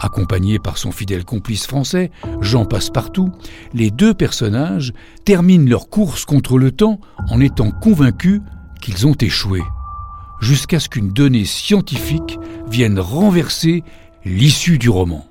Accompagné 0.00 0.58
par 0.58 0.78
son 0.78 0.92
fidèle 0.92 1.24
complice 1.24 1.66
français, 1.66 2.10
Jean 2.40 2.64
Passepartout, 2.64 3.30
les 3.72 3.90
deux 3.90 4.14
personnages 4.14 4.92
terminent 5.24 5.68
leur 5.68 5.88
course 5.88 6.24
contre 6.24 6.58
le 6.58 6.72
temps 6.72 7.00
en 7.30 7.40
étant 7.40 7.70
convaincus 7.70 8.40
qu'ils 8.80 9.06
ont 9.06 9.14
échoué, 9.14 9.62
jusqu'à 10.40 10.80
ce 10.80 10.88
qu'une 10.88 11.12
donnée 11.12 11.44
scientifique 11.44 12.38
vienne 12.68 12.98
renverser 12.98 13.82
l'issue 14.24 14.78
du 14.78 14.90
roman. 14.90 15.26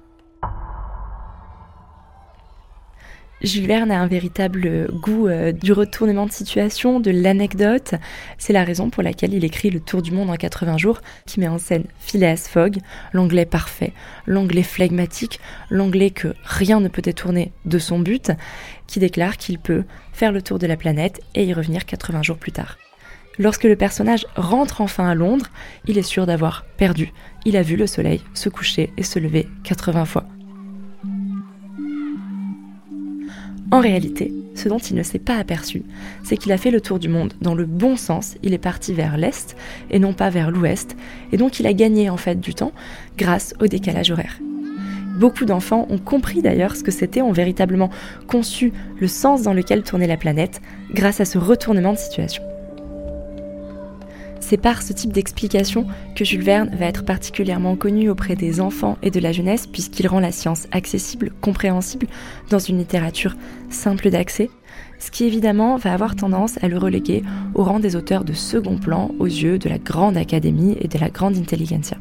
Jules 3.44 3.68
Verne 3.68 3.92
a 3.92 4.00
un 4.00 4.08
véritable 4.08 4.88
goût 5.02 5.28
euh, 5.28 5.52
du 5.52 5.74
retournement 5.74 6.26
de 6.26 6.32
situation, 6.32 7.02
de 7.02 7.12
l'anecdote. 7.12 7.94
C'est 8.38 8.54
la 8.54 8.64
raison 8.64 8.90
pour 8.90 9.04
laquelle 9.04 9.34
il 9.34 9.44
écrit 9.44 9.70
Le 9.70 9.82
Tour 9.82 10.02
du 10.02 10.12
monde 10.12 10.30
en 10.30 10.36
80 10.36 10.78
jours, 10.78 11.02
qui 11.26 11.42
met 11.42 11.50
en 11.50 11.58
scène 11.58 11.84
Phileas 12.00 12.48
Fogg, 12.50 12.78
l'anglais 13.12 13.46
parfait, 13.46 13.92
l'anglais 14.28 14.64
flegmatique, 14.64 15.42
l'anglais 15.70 16.10
que 16.10 16.34
rien 16.46 16.80
ne 16.80 16.88
peut 16.88 17.02
détourner 17.02 17.52
de 17.66 17.80
son 17.80 18.00
but, 18.00 18.32
qui 18.88 19.00
déclare 19.00 19.36
qu'il 19.36 19.60
peut 19.60 19.84
faire 20.14 20.32
le 20.32 20.42
tour 20.42 20.58
de 20.58 20.68
la 20.68 20.78
planète 20.78 21.20
et 21.36 21.44
y 21.44 21.54
revenir 21.54 21.86
80 21.86 22.22
jours 22.22 22.38
plus 22.38 22.54
tard. 22.54 22.78
Lorsque 23.40 23.66
le 23.66 23.76
personnage 23.76 24.26
rentre 24.38 24.80
enfin 24.80 25.10
à 25.10 25.16
Londres, 25.16 25.48
il 25.86 25.98
est 25.98 26.02
sûr 26.02 26.26
d'avoir 26.26 26.64
perdu. 26.78 27.12
Il 27.44 27.58
a 27.58 27.62
vu 27.62 27.76
le 27.76 27.88
soleil 27.88 28.22
se 28.34 28.48
coucher 28.48 28.94
et 28.96 29.04
se 29.04 29.20
lever 29.20 29.50
80 29.66 30.06
fois. 30.06 30.24
En 33.74 33.80
réalité, 33.80 34.32
ce 34.54 34.70
dont 34.70 34.78
il 34.78 34.96
ne 34.96 35.02
s'est 35.02 35.18
pas 35.18 35.38
aperçu, 35.38 35.82
c'est 36.24 36.38
qu'il 36.38 36.52
a 36.52 36.60
fait 36.60 36.70
le 36.70 36.80
tour 36.80 37.00
du 37.00 37.10
monde 37.10 37.34
dans 37.42 37.56
le 37.56 37.66
bon 37.66 37.98
sens, 37.98 38.36
il 38.44 38.54
est 38.54 38.60
parti 38.60 38.94
vers 38.94 39.18
l'est 39.18 39.56
et 39.90 39.98
non 39.98 40.14
pas 40.14 40.30
vers 40.30 40.52
l'ouest, 40.52 40.96
et 41.32 41.38
donc 41.38 41.60
il 41.60 41.66
a 41.66 41.74
gagné 41.74 42.08
en 42.12 42.18
fait 42.18 42.40
du 42.40 42.54
temps 42.54 42.72
grâce 43.18 43.56
au 43.60 43.66
décalage 43.66 44.12
horaire. 44.12 44.38
Beaucoup 45.18 45.46
d'enfants 45.46 45.88
ont 45.90 45.98
compris 45.98 46.44
d'ailleurs 46.44 46.76
ce 46.76 46.84
que 46.84 46.92
c'était, 46.92 47.24
ont 47.24 47.32
véritablement 47.32 47.90
conçu 48.28 48.72
le 49.00 49.08
sens 49.08 49.42
dans 49.42 49.54
lequel 49.54 49.82
tournait 49.82 50.06
la 50.06 50.18
planète 50.18 50.62
grâce 50.94 51.20
à 51.20 51.26
ce 51.26 51.40
retournement 51.40 51.94
de 51.94 51.98
situation. 51.98 52.44
C'est 54.54 54.58
par 54.58 54.84
ce 54.84 54.94
type 54.94 55.12
d'explication 55.12 55.88
que 56.16 56.24
Jules 56.24 56.44
Verne 56.44 56.70
va 56.78 56.86
être 56.86 57.06
particulièrement 57.06 57.76
connu 57.76 58.12
auprès 58.12 58.36
des 58.36 58.62
enfants 58.62 59.00
et 59.02 59.10
de 59.10 59.20
la 59.20 59.32
jeunesse 59.32 59.66
puisqu'il 59.66 60.08
rend 60.08 60.20
la 60.20 60.32
science 60.32 60.68
accessible, 60.72 61.32
compréhensible, 61.42 62.06
dans 62.52 62.60
une 62.60 62.78
littérature 62.78 63.36
simple 63.72 64.12
d'accès, 64.12 64.52
ce 65.00 65.10
qui 65.10 65.24
évidemment 65.24 65.78
va 65.78 65.92
avoir 65.92 66.16
tendance 66.16 66.64
à 66.64 66.68
le 66.68 66.78
reléguer 66.78 67.24
au 67.56 67.64
rang 67.64 67.80
des 67.80 67.96
auteurs 67.96 68.26
de 68.26 68.34
second 68.34 68.78
plan 68.78 69.10
aux 69.18 69.26
yeux 69.26 69.58
de 69.58 69.70
la 69.70 69.80
grande 69.80 70.18
académie 70.18 70.78
et 70.80 70.88
de 70.88 71.00
la 71.00 71.10
grande 71.10 71.36
intelligentsia. 71.36 71.98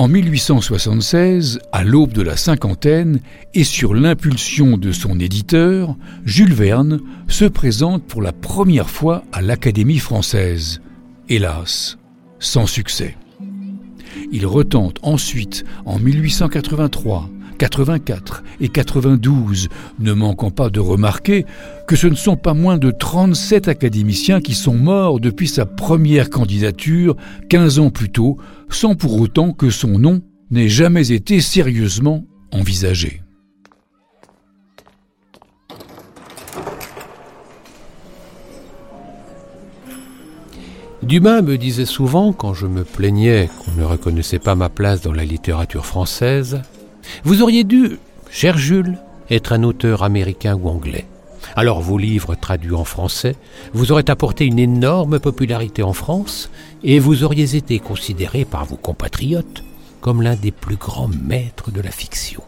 En 0.00 0.08
1876, 0.08 1.58
à 1.72 1.84
l'aube 1.84 2.14
de 2.14 2.22
la 2.22 2.34
cinquantaine, 2.34 3.20
et 3.52 3.64
sur 3.64 3.92
l'impulsion 3.92 4.78
de 4.78 4.92
son 4.92 5.20
éditeur, 5.20 5.94
Jules 6.24 6.54
Verne 6.54 7.00
se 7.28 7.44
présente 7.44 8.04
pour 8.04 8.22
la 8.22 8.32
première 8.32 8.88
fois 8.88 9.24
à 9.30 9.42
l'Académie 9.42 9.98
française. 9.98 10.80
Hélas, 11.28 11.98
sans 12.38 12.64
succès. 12.64 13.14
Il 14.32 14.46
retente 14.46 14.96
ensuite 15.02 15.66
en 15.84 15.98
1883, 15.98 17.28
84 17.60 18.42
et 18.62 18.70
92, 18.70 19.68
ne 19.98 20.12
manquant 20.14 20.50
pas 20.50 20.70
de 20.70 20.80
remarquer 20.80 21.44
que 21.86 21.94
ce 21.94 22.06
ne 22.06 22.14
sont 22.14 22.36
pas 22.36 22.54
moins 22.54 22.78
de 22.78 22.90
37 22.90 23.68
académiciens 23.68 24.40
qui 24.40 24.54
sont 24.54 24.72
morts 24.74 25.20
depuis 25.20 25.46
sa 25.46 25.66
première 25.66 26.30
candidature 26.30 27.16
15 27.50 27.78
ans 27.78 27.90
plus 27.90 28.08
tôt, 28.08 28.38
sans 28.70 28.94
pour 28.94 29.20
autant 29.20 29.52
que 29.52 29.68
son 29.68 29.98
nom 29.98 30.22
n'ait 30.50 30.70
jamais 30.70 31.12
été 31.12 31.42
sérieusement 31.42 32.24
envisagé. 32.50 33.20
Dumas 41.02 41.42
me 41.42 41.58
disait 41.58 41.84
souvent, 41.84 42.32
quand 42.32 42.54
je 42.54 42.66
me 42.66 42.84
plaignais 42.84 43.50
qu'on 43.58 43.78
ne 43.78 43.84
reconnaissait 43.84 44.38
pas 44.38 44.54
ma 44.54 44.70
place 44.70 45.02
dans 45.02 45.12
la 45.12 45.24
littérature 45.24 45.84
française, 45.84 46.62
vous 47.24 47.42
auriez 47.42 47.64
dû, 47.64 47.98
cher 48.30 48.58
Jules, 48.58 48.98
être 49.30 49.52
un 49.52 49.62
auteur 49.62 50.02
américain 50.02 50.54
ou 50.54 50.68
anglais. 50.68 51.06
Alors 51.56 51.80
vos 51.80 51.98
livres 51.98 52.34
traduits 52.34 52.74
en 52.74 52.84
français 52.84 53.36
vous 53.72 53.92
auraient 53.92 54.10
apporté 54.10 54.44
une 54.44 54.58
énorme 54.58 55.18
popularité 55.18 55.82
en 55.82 55.92
France 55.92 56.50
et 56.82 56.98
vous 56.98 57.24
auriez 57.24 57.56
été 57.56 57.78
considéré 57.78 58.44
par 58.44 58.64
vos 58.64 58.76
compatriotes 58.76 59.64
comme 60.00 60.22
l'un 60.22 60.36
des 60.36 60.52
plus 60.52 60.76
grands 60.76 61.08
maîtres 61.08 61.70
de 61.70 61.80
la 61.80 61.90
fiction. 61.90 62.42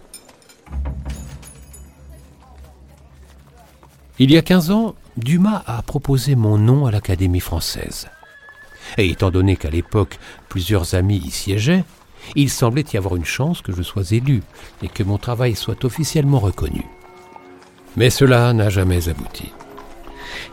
Il 4.18 4.30
y 4.30 4.36
a 4.36 4.42
15 4.42 4.70
ans, 4.70 4.94
Dumas 5.16 5.62
a 5.66 5.82
proposé 5.82 6.34
mon 6.34 6.56
nom 6.56 6.86
à 6.86 6.90
l'Académie 6.90 7.40
française. 7.40 8.08
Et 8.98 9.10
étant 9.10 9.30
donné 9.30 9.56
qu'à 9.56 9.70
l'époque 9.70 10.18
plusieurs 10.48 10.94
amis 10.94 11.20
y 11.24 11.30
siégeaient, 11.30 11.84
il 12.36 12.50
semblait 12.50 12.84
y 12.92 12.96
avoir 12.96 13.16
une 13.16 13.24
chance 13.24 13.62
que 13.62 13.72
je 13.72 13.82
sois 13.82 14.12
élu 14.12 14.42
et 14.82 14.88
que 14.88 15.02
mon 15.02 15.18
travail 15.18 15.54
soit 15.54 15.84
officiellement 15.84 16.38
reconnu. 16.38 16.84
Mais 17.96 18.10
cela 18.10 18.52
n'a 18.52 18.70
jamais 18.70 19.08
abouti. 19.08 19.52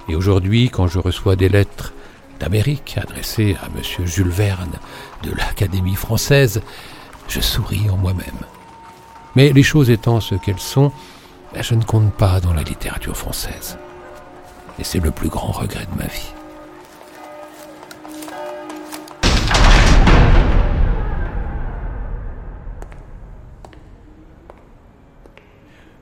Et 0.08 0.16
aujourd'hui, 0.16 0.70
quand 0.70 0.88
je 0.88 1.00
reçois 1.00 1.36
des 1.36 1.50
lettres 1.50 1.94
d'Amérique 2.40 2.98
adressées 3.02 3.56
à 3.62 3.68
M. 3.68 4.06
Jules 4.06 4.30
Verne 4.30 4.80
de 5.24 5.32
l'Académie 5.32 5.96
française, 5.96 6.62
je 7.28 7.40
souris 7.40 7.90
en 7.90 7.98
moi-même. 7.98 8.26
Mais 9.36 9.52
les 9.54 9.64
choses 9.64 9.90
étant 9.90 10.20
ce 10.20 10.36
qu'elles 10.36 10.60
sont, 10.60 10.92
je 11.60 11.76
ne 11.76 11.84
compte 11.84 12.14
pas 12.14 12.40
dans 12.40 12.54
la 12.54 12.64
littérature 12.64 13.16
française. 13.16 13.78
Et 14.80 14.84
c'est 14.84 15.00
le 15.00 15.12
plus 15.12 15.30
grand 15.30 15.52
regret 15.52 15.86
de 15.92 15.98
ma 15.98 16.08
vie. 16.08 16.39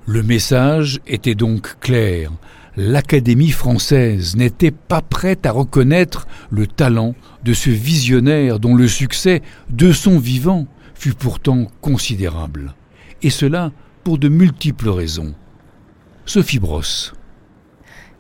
Le 0.09 0.23
message 0.23 1.01
était 1.05 1.35
donc 1.35 1.77
clair. 1.81 2.31
L'Académie 2.77 3.51
française 3.51 4.37
n'était 4.37 4.71
pas 4.71 5.01
prête 5.01 5.45
à 5.45 5.51
reconnaître 5.51 6.27
le 6.49 6.65
talent 6.65 7.13
de 7.43 7.53
ce 7.53 7.69
visionnaire 7.69 8.61
dont 8.61 8.73
le 8.73 8.87
succès, 8.87 9.41
de 9.69 9.91
son 9.91 10.17
vivant, 10.17 10.65
fut 10.95 11.13
pourtant 11.13 11.67
considérable. 11.81 12.73
Et 13.21 13.29
cela 13.29 13.73
pour 14.05 14.17
de 14.17 14.29
multiples 14.29 14.87
raisons. 14.87 15.35
Sophie 16.25 16.59
Brosse. 16.59 17.13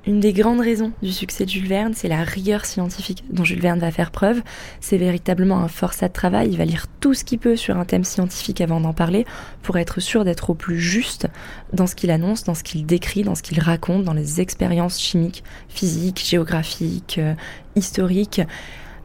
Une 0.07 0.21
des 0.21 0.31
grandes 0.31 0.61
raisons 0.61 0.93
du 1.03 1.11
succès 1.11 1.43
de 1.43 1.49
Jules 1.49 1.67
Verne, 1.67 1.91
c'est 1.93 2.07
la 2.07 2.23
rigueur 2.23 2.63
scientifique 2.63 3.25
dont 3.29 3.43
Jules 3.43 3.59
Verne 3.59 3.79
va 3.79 3.91
faire 3.91 4.11
preuve. 4.11 4.41
C'est 4.79 4.95
véritablement 4.95 5.59
un 5.59 5.67
forçat 5.67 6.07
de 6.07 6.13
travail. 6.13 6.47
Il 6.49 6.57
va 6.57 6.63
lire 6.63 6.85
tout 7.01 7.13
ce 7.13 7.25
qu'il 7.25 7.39
peut 7.39 7.57
sur 7.57 7.75
un 7.75 7.83
thème 7.83 8.05
scientifique 8.05 8.61
avant 8.61 8.79
d'en 8.79 8.93
parler 8.93 9.25
pour 9.63 9.77
être 9.77 9.99
sûr 9.99 10.23
d'être 10.23 10.49
au 10.49 10.53
plus 10.53 10.79
juste 10.79 11.27
dans 11.73 11.87
ce 11.87 11.95
qu'il 11.95 12.09
annonce, 12.09 12.45
dans 12.45 12.55
ce 12.55 12.63
qu'il 12.63 12.85
décrit, 12.85 13.23
dans 13.23 13.35
ce 13.35 13.43
qu'il 13.43 13.59
raconte, 13.59 14.05
dans 14.05 14.13
les 14.13 14.39
expériences 14.39 14.97
chimiques, 14.97 15.43
physiques, 15.67 16.23
géographiques, 16.25 17.17
euh, 17.17 17.33
historiques 17.75 18.41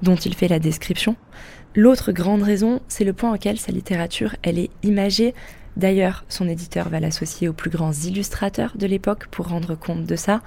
dont 0.02 0.14
il 0.14 0.36
fait 0.36 0.46
la 0.46 0.60
description. 0.60 1.16
L'autre 1.74 2.12
grande 2.12 2.44
raison, 2.44 2.80
c'est 2.86 3.02
le 3.02 3.12
point 3.12 3.34
auquel 3.34 3.58
sa 3.58 3.72
littérature, 3.72 4.36
elle 4.42 4.60
est 4.60 4.70
imagée 4.84 5.34
D'ailleurs, 5.76 6.24
son 6.28 6.48
éditeur 6.48 6.88
va 6.88 7.00
l'associer 7.00 7.48
aux 7.48 7.52
plus 7.52 7.70
grands 7.70 7.92
illustrateurs 7.92 8.72
de 8.76 8.86
l'époque 8.86 9.26
pour 9.28 9.48
rendre 9.48 9.74
compte 9.74 10.04
de 10.04 10.16
ça. 10.16 10.42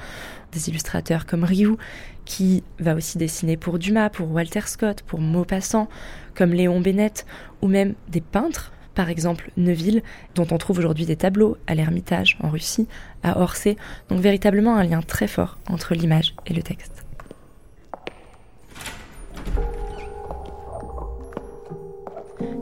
Des 0.51 0.69
illustrateurs 0.69 1.25
comme 1.25 1.43
Rioux, 1.43 1.77
qui 2.25 2.63
va 2.79 2.95
aussi 2.95 3.17
dessiner 3.17 3.57
pour 3.57 3.79
Dumas, 3.79 4.09
pour 4.09 4.31
Walter 4.31 4.61
Scott, 4.65 5.01
pour 5.01 5.19
Maupassant, 5.19 5.89
comme 6.35 6.53
Léon 6.53 6.79
Bennett, 6.79 7.25
ou 7.61 7.67
même 7.67 7.95
des 8.07 8.21
peintres, 8.21 8.71
par 8.93 9.09
exemple 9.09 9.51
Neuville, 9.57 10.03
dont 10.35 10.47
on 10.51 10.57
trouve 10.57 10.79
aujourd'hui 10.79 11.05
des 11.05 11.17
tableaux 11.17 11.57
à 11.67 11.75
l'Ermitage 11.75 12.37
en 12.41 12.49
Russie, 12.49 12.87
à 13.23 13.39
Orsay. 13.39 13.77
Donc 14.09 14.19
véritablement 14.19 14.75
un 14.75 14.83
lien 14.83 15.01
très 15.01 15.27
fort 15.27 15.57
entre 15.67 15.95
l'image 15.95 16.35
et 16.45 16.53
le 16.53 16.61
texte. 16.61 17.05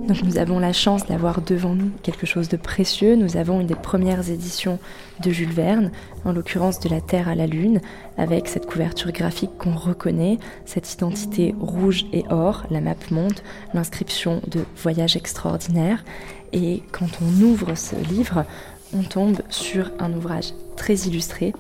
Donc 0.08 0.22
nous 0.24 0.38
avons 0.38 0.60
la 0.60 0.74
chance 0.74 1.06
d'avoir 1.06 1.42
devant 1.42 1.74
nous 1.76 1.90
quelque 2.04 2.26
chose 2.26 2.50
de 2.50 2.58
précieux. 2.58 3.16
Nous 3.16 3.38
avons 3.38 3.62
une 3.62 3.68
des 3.68 3.76
premières 3.76 4.30
éditions 4.30 4.80
de 5.22 5.32
Jules 5.32 5.54
Verne, 5.54 5.92
en 6.26 6.34
l'occurrence 6.34 6.80
de 6.80 6.90
la 6.90 7.02
Terre 7.02 7.30
à 7.30 7.36
la 7.36 7.48
Lune, 7.48 7.82
avec 8.18 8.48
cette 8.48 8.66
couverture 8.66 9.12
graphique 9.12 9.58
qu'on 9.58 9.76
reconnaît, 9.76 10.38
cette 10.66 10.92
identité 10.94 11.56
rouge 11.60 12.06
et 12.12 12.24
or, 12.30 12.66
la 12.70 12.82
map 12.82 12.96
monde, 13.12 13.40
l'inscription 13.74 14.42
de 14.48 14.66
Voyage 14.78 15.16
extraordinaire. 15.16 16.04
Et 16.52 16.84
quand 16.92 17.10
on 17.22 17.42
ouvre 17.42 17.76
ce 17.76 17.96
livre, 17.96 18.46
on 18.96 19.04
tombe 19.04 19.42
sur 19.50 19.90
un 20.00 20.14
ouvrage 20.14 20.54
très 20.76 20.96
illustré 20.96 21.54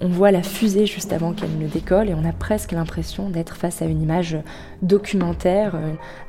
on 0.00 0.08
voit 0.08 0.30
la 0.30 0.42
fusée 0.42 0.86
juste 0.86 1.12
avant 1.12 1.32
qu'elle 1.32 1.58
ne 1.58 1.66
décolle 1.66 2.08
et 2.08 2.14
on 2.14 2.24
a 2.24 2.32
presque 2.32 2.72
l'impression 2.72 3.30
d'être 3.30 3.56
face 3.56 3.82
à 3.82 3.86
une 3.86 4.00
image 4.00 4.36
documentaire. 4.82 5.74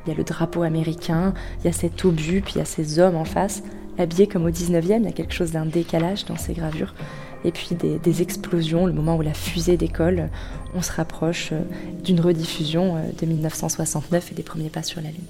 Il 0.04 0.10
y 0.10 0.12
a 0.12 0.16
le 0.16 0.24
drapeau 0.24 0.62
américain, 0.62 1.34
il 1.60 1.66
y 1.66 1.68
a 1.68 1.72
cet 1.72 2.04
obus, 2.04 2.42
puis 2.42 2.54
il 2.56 2.58
y 2.58 2.62
a 2.62 2.64
ces 2.64 2.98
hommes 2.98 3.16
en 3.16 3.24
face, 3.24 3.62
habillés 3.98 4.26
comme 4.26 4.44
au 4.44 4.50
19e. 4.50 4.98
Il 4.98 5.04
y 5.04 5.08
a 5.08 5.12
quelque 5.12 5.34
chose 5.34 5.52
d'un 5.52 5.66
décalage 5.66 6.24
dans 6.24 6.36
ces 6.36 6.52
gravures. 6.52 6.94
Et 7.44 7.52
puis 7.52 7.74
des, 7.74 7.98
des, 7.98 8.22
explosions, 8.22 8.86
le 8.86 8.92
moment 8.92 9.16
où 9.16 9.22
la 9.22 9.32
fusée 9.32 9.76
décolle, 9.78 10.28
on 10.74 10.82
se 10.82 10.92
rapproche 10.92 11.50
euh, 11.52 11.62
d'une 12.04 12.20
rediffusion 12.20 12.96
euh, 12.96 13.00
de 13.18 13.24
1969 13.24 14.32
et 14.32 14.34
des 14.34 14.42
premiers 14.42 14.68
pas 14.68 14.82
sur 14.82 15.00
la 15.00 15.08
Lune. 15.08 15.24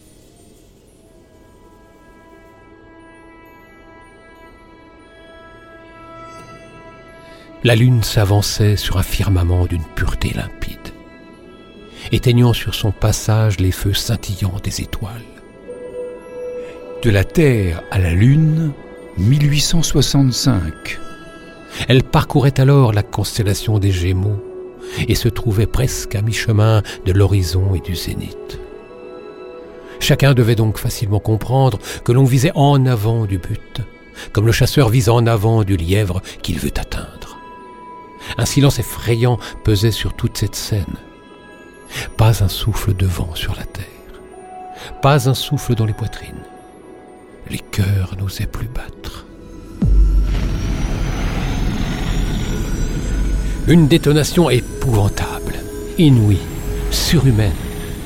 La 7.62 7.74
lune 7.74 8.02
s'avançait 8.02 8.76
sur 8.76 8.96
un 8.96 9.02
firmament 9.02 9.66
d'une 9.66 9.84
pureté 9.94 10.32
limpide, 10.34 10.78
éteignant 12.10 12.54
sur 12.54 12.74
son 12.74 12.90
passage 12.90 13.60
les 13.60 13.70
feux 13.70 13.92
scintillants 13.92 14.60
des 14.64 14.80
étoiles. 14.80 15.12
De 17.02 17.10
la 17.10 17.22
Terre 17.22 17.82
à 17.90 17.98
la 17.98 18.12
Lune, 18.12 18.72
1865. 19.18 20.98
Elle 21.88 22.02
parcourait 22.02 22.58
alors 22.58 22.94
la 22.94 23.02
constellation 23.02 23.78
des 23.78 23.92
Gémeaux 23.92 24.42
et 25.06 25.14
se 25.14 25.28
trouvait 25.28 25.66
presque 25.66 26.14
à 26.14 26.22
mi-chemin 26.22 26.82
de 27.04 27.12
l'horizon 27.12 27.74
et 27.74 27.80
du 27.80 27.94
zénith. 27.94 28.58
Chacun 29.98 30.32
devait 30.32 30.54
donc 30.54 30.78
facilement 30.78 31.20
comprendre 31.20 31.78
que 32.04 32.12
l'on 32.12 32.24
visait 32.24 32.52
en 32.54 32.86
avant 32.86 33.26
du 33.26 33.36
but, 33.36 33.82
comme 34.32 34.46
le 34.46 34.52
chasseur 34.52 34.88
vise 34.88 35.10
en 35.10 35.26
avant 35.26 35.62
du 35.62 35.76
lièvre 35.76 36.22
qu'il 36.42 36.58
veut 36.58 36.72
atteindre. 36.74 36.99
Un 38.38 38.46
silence 38.46 38.78
effrayant 38.78 39.38
pesait 39.64 39.90
sur 39.90 40.14
toute 40.14 40.36
cette 40.36 40.54
scène. 40.54 40.96
Pas 42.16 42.42
un 42.42 42.48
souffle 42.48 42.94
de 42.94 43.06
vent 43.06 43.34
sur 43.34 43.54
la 43.56 43.64
terre. 43.64 43.84
Pas 45.02 45.28
un 45.28 45.34
souffle 45.34 45.74
dans 45.74 45.86
les 45.86 45.92
poitrines. 45.92 46.44
Les 47.50 47.58
cœurs 47.58 48.14
n'osaient 48.18 48.46
plus 48.46 48.68
battre. 48.68 49.26
Une 53.66 53.88
détonation 53.88 54.50
épouvantable, 54.50 55.56
inouïe, 55.98 56.38
surhumaine, 56.90 57.52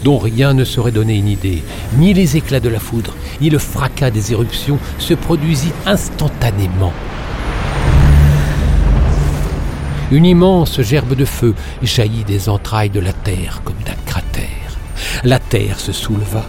dont 0.03 0.19
rien 0.19 0.53
ne 0.53 0.65
saurait 0.65 0.93
donner 0.93 1.17
une 1.17 1.29
idée. 1.29 1.63
Ni 1.97 2.13
les 2.13 2.37
éclats 2.37 2.61
de 2.61 2.69
la 2.69 2.81
foudre, 2.81 3.15
ni 3.41 3.51
le 3.51 3.59
fracas 3.59 4.11
des 4.11 4.33
éruptions 4.33 4.79
se 4.99 5.15
produisit 5.15 5.73
instantanément. 5.87 6.93
Une 10.13 10.27
immense 10.27 10.83
gerbe 10.83 11.15
de 11.15 11.25
feu 11.25 11.55
jaillit 11.83 12.25
des 12.25 12.49
entrailles 12.49 12.91
de 12.91 13.01
la 13.01 13.13
terre 13.13 13.63
comme 13.65 13.83
d'un 13.87 13.97
cratère. 14.05 14.45
La 15.25 15.39
terre 15.39 15.81
se 15.81 15.93
souleva, 15.93 16.45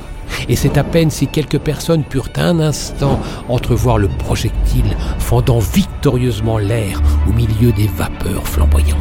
et 0.50 0.56
c'est 0.56 0.78
à 0.78 0.84
peine 0.84 1.10
si 1.10 1.28
quelques 1.28 1.60
personnes 1.60 2.04
purent 2.04 2.30
un 2.36 2.60
instant 2.60 3.20
entrevoir 3.48 3.98
le 3.98 4.10
projectile 4.10 4.98
fendant 5.20 5.60
victorieusement 5.60 6.58
l'air 6.58 7.02
au 7.30 7.34
milieu 7.34 7.72
des 7.72 7.88
vapeurs 7.88 8.46
flamboyantes. 8.46 9.00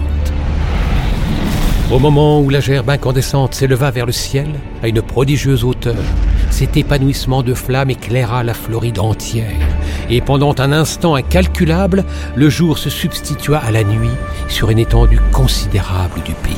Au 1.93 1.99
moment 1.99 2.41
où 2.41 2.49
la 2.49 2.61
gerbe 2.61 2.91
incandescente 2.91 3.55
s'éleva 3.55 3.91
vers 3.91 4.07
le 4.07 4.13
ciel, 4.13 4.49
à 4.83 4.89
une 4.89 5.03
prodigieuse 5.03 5.65
hauteur, 5.65 5.97
cet 6.55 6.77
épanouissement 6.77 7.43
de 7.43 7.53
flammes 7.53 7.91
éclaira 7.91 8.45
la 8.45 8.55
Floride 8.55 9.01
entière, 9.01 9.67
et 10.09 10.21
pendant 10.21 10.55
un 10.59 10.71
instant 10.71 11.17
incalculable, 11.17 12.05
le 12.37 12.49
jour 12.49 12.79
se 12.79 12.91
substitua 12.91 13.59
à 13.59 13.73
la 13.73 13.83
nuit 13.83 14.17
sur 14.47 14.71
une 14.71 14.79
étendue 14.79 15.19
considérable 15.33 16.23
du 16.25 16.33
pays. 16.33 16.55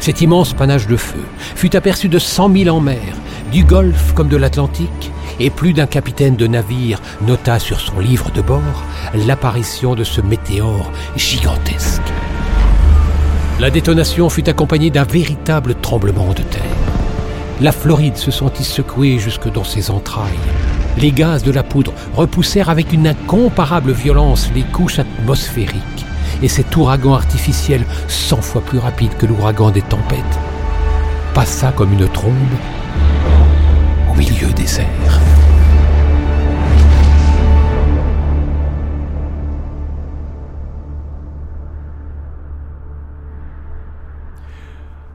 Cet 0.00 0.22
immense 0.22 0.54
panache 0.54 0.86
de 0.86 0.96
feu 0.96 1.20
fut 1.56 1.76
aperçu 1.76 2.08
de 2.08 2.18
cent 2.18 2.48
mille 2.48 2.70
en 2.70 2.80
mer, 2.80 3.02
du 3.52 3.64
Golfe 3.64 4.14
comme 4.14 4.28
de 4.28 4.38
l'Atlantique, 4.38 5.12
et 5.38 5.50
plus 5.50 5.74
d'un 5.74 5.86
capitaine 5.86 6.36
de 6.36 6.46
navire 6.46 7.02
nota 7.20 7.58
sur 7.58 7.80
son 7.80 8.00
livre 8.00 8.30
de 8.30 8.40
bord 8.40 8.84
l'apparition 9.26 9.94
de 9.94 10.04
ce 10.04 10.22
météore 10.22 10.90
gigantesque. 11.16 12.00
La 13.60 13.68
détonation 13.68 14.30
fut 14.30 14.48
accompagnée 14.48 14.88
d'un 14.88 15.04
véritable 15.04 15.74
tremblement 15.74 16.30
de 16.30 16.42
terre. 16.44 16.79
La 17.60 17.72
Floride 17.72 18.16
se 18.16 18.30
sentit 18.30 18.64
secouée 18.64 19.18
jusque 19.18 19.52
dans 19.52 19.64
ses 19.64 19.90
entrailles. 19.90 20.32
Les 20.96 21.12
gaz 21.12 21.42
de 21.42 21.50
la 21.50 21.62
poudre 21.62 21.92
repoussèrent 22.14 22.70
avec 22.70 22.90
une 22.94 23.06
incomparable 23.06 23.92
violence 23.92 24.50
les 24.54 24.62
couches 24.62 24.98
atmosphériques 24.98 26.06
et 26.42 26.48
cet 26.48 26.74
ouragan 26.74 27.12
artificiel, 27.12 27.84
cent 28.08 28.40
fois 28.40 28.62
plus 28.62 28.78
rapide 28.78 29.14
que 29.18 29.26
l'ouragan 29.26 29.70
des 29.70 29.82
tempêtes, 29.82 30.38
passa 31.34 31.70
comme 31.72 31.92
une 31.92 32.08
trombe 32.08 32.32
au 34.10 34.14
milieu 34.14 34.50
des 34.54 34.80
airs. 34.80 35.20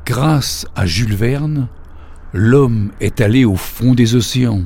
Grâce 0.05 0.67
à 0.75 0.85
Jules 0.85 1.15
Verne, 1.15 1.67
l'homme 2.35 2.91
est 2.99 3.21
allé 3.21 3.45
au 3.45 3.55
fond 3.55 3.95
des 3.95 4.15
océans, 4.15 4.63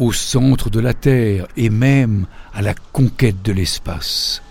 au 0.00 0.12
centre 0.12 0.70
de 0.70 0.80
la 0.80 0.92
Terre 0.92 1.46
et 1.56 1.70
même 1.70 2.26
à 2.52 2.62
la 2.62 2.74
conquête 2.92 3.42
de 3.44 3.52
l'espace. 3.52 4.42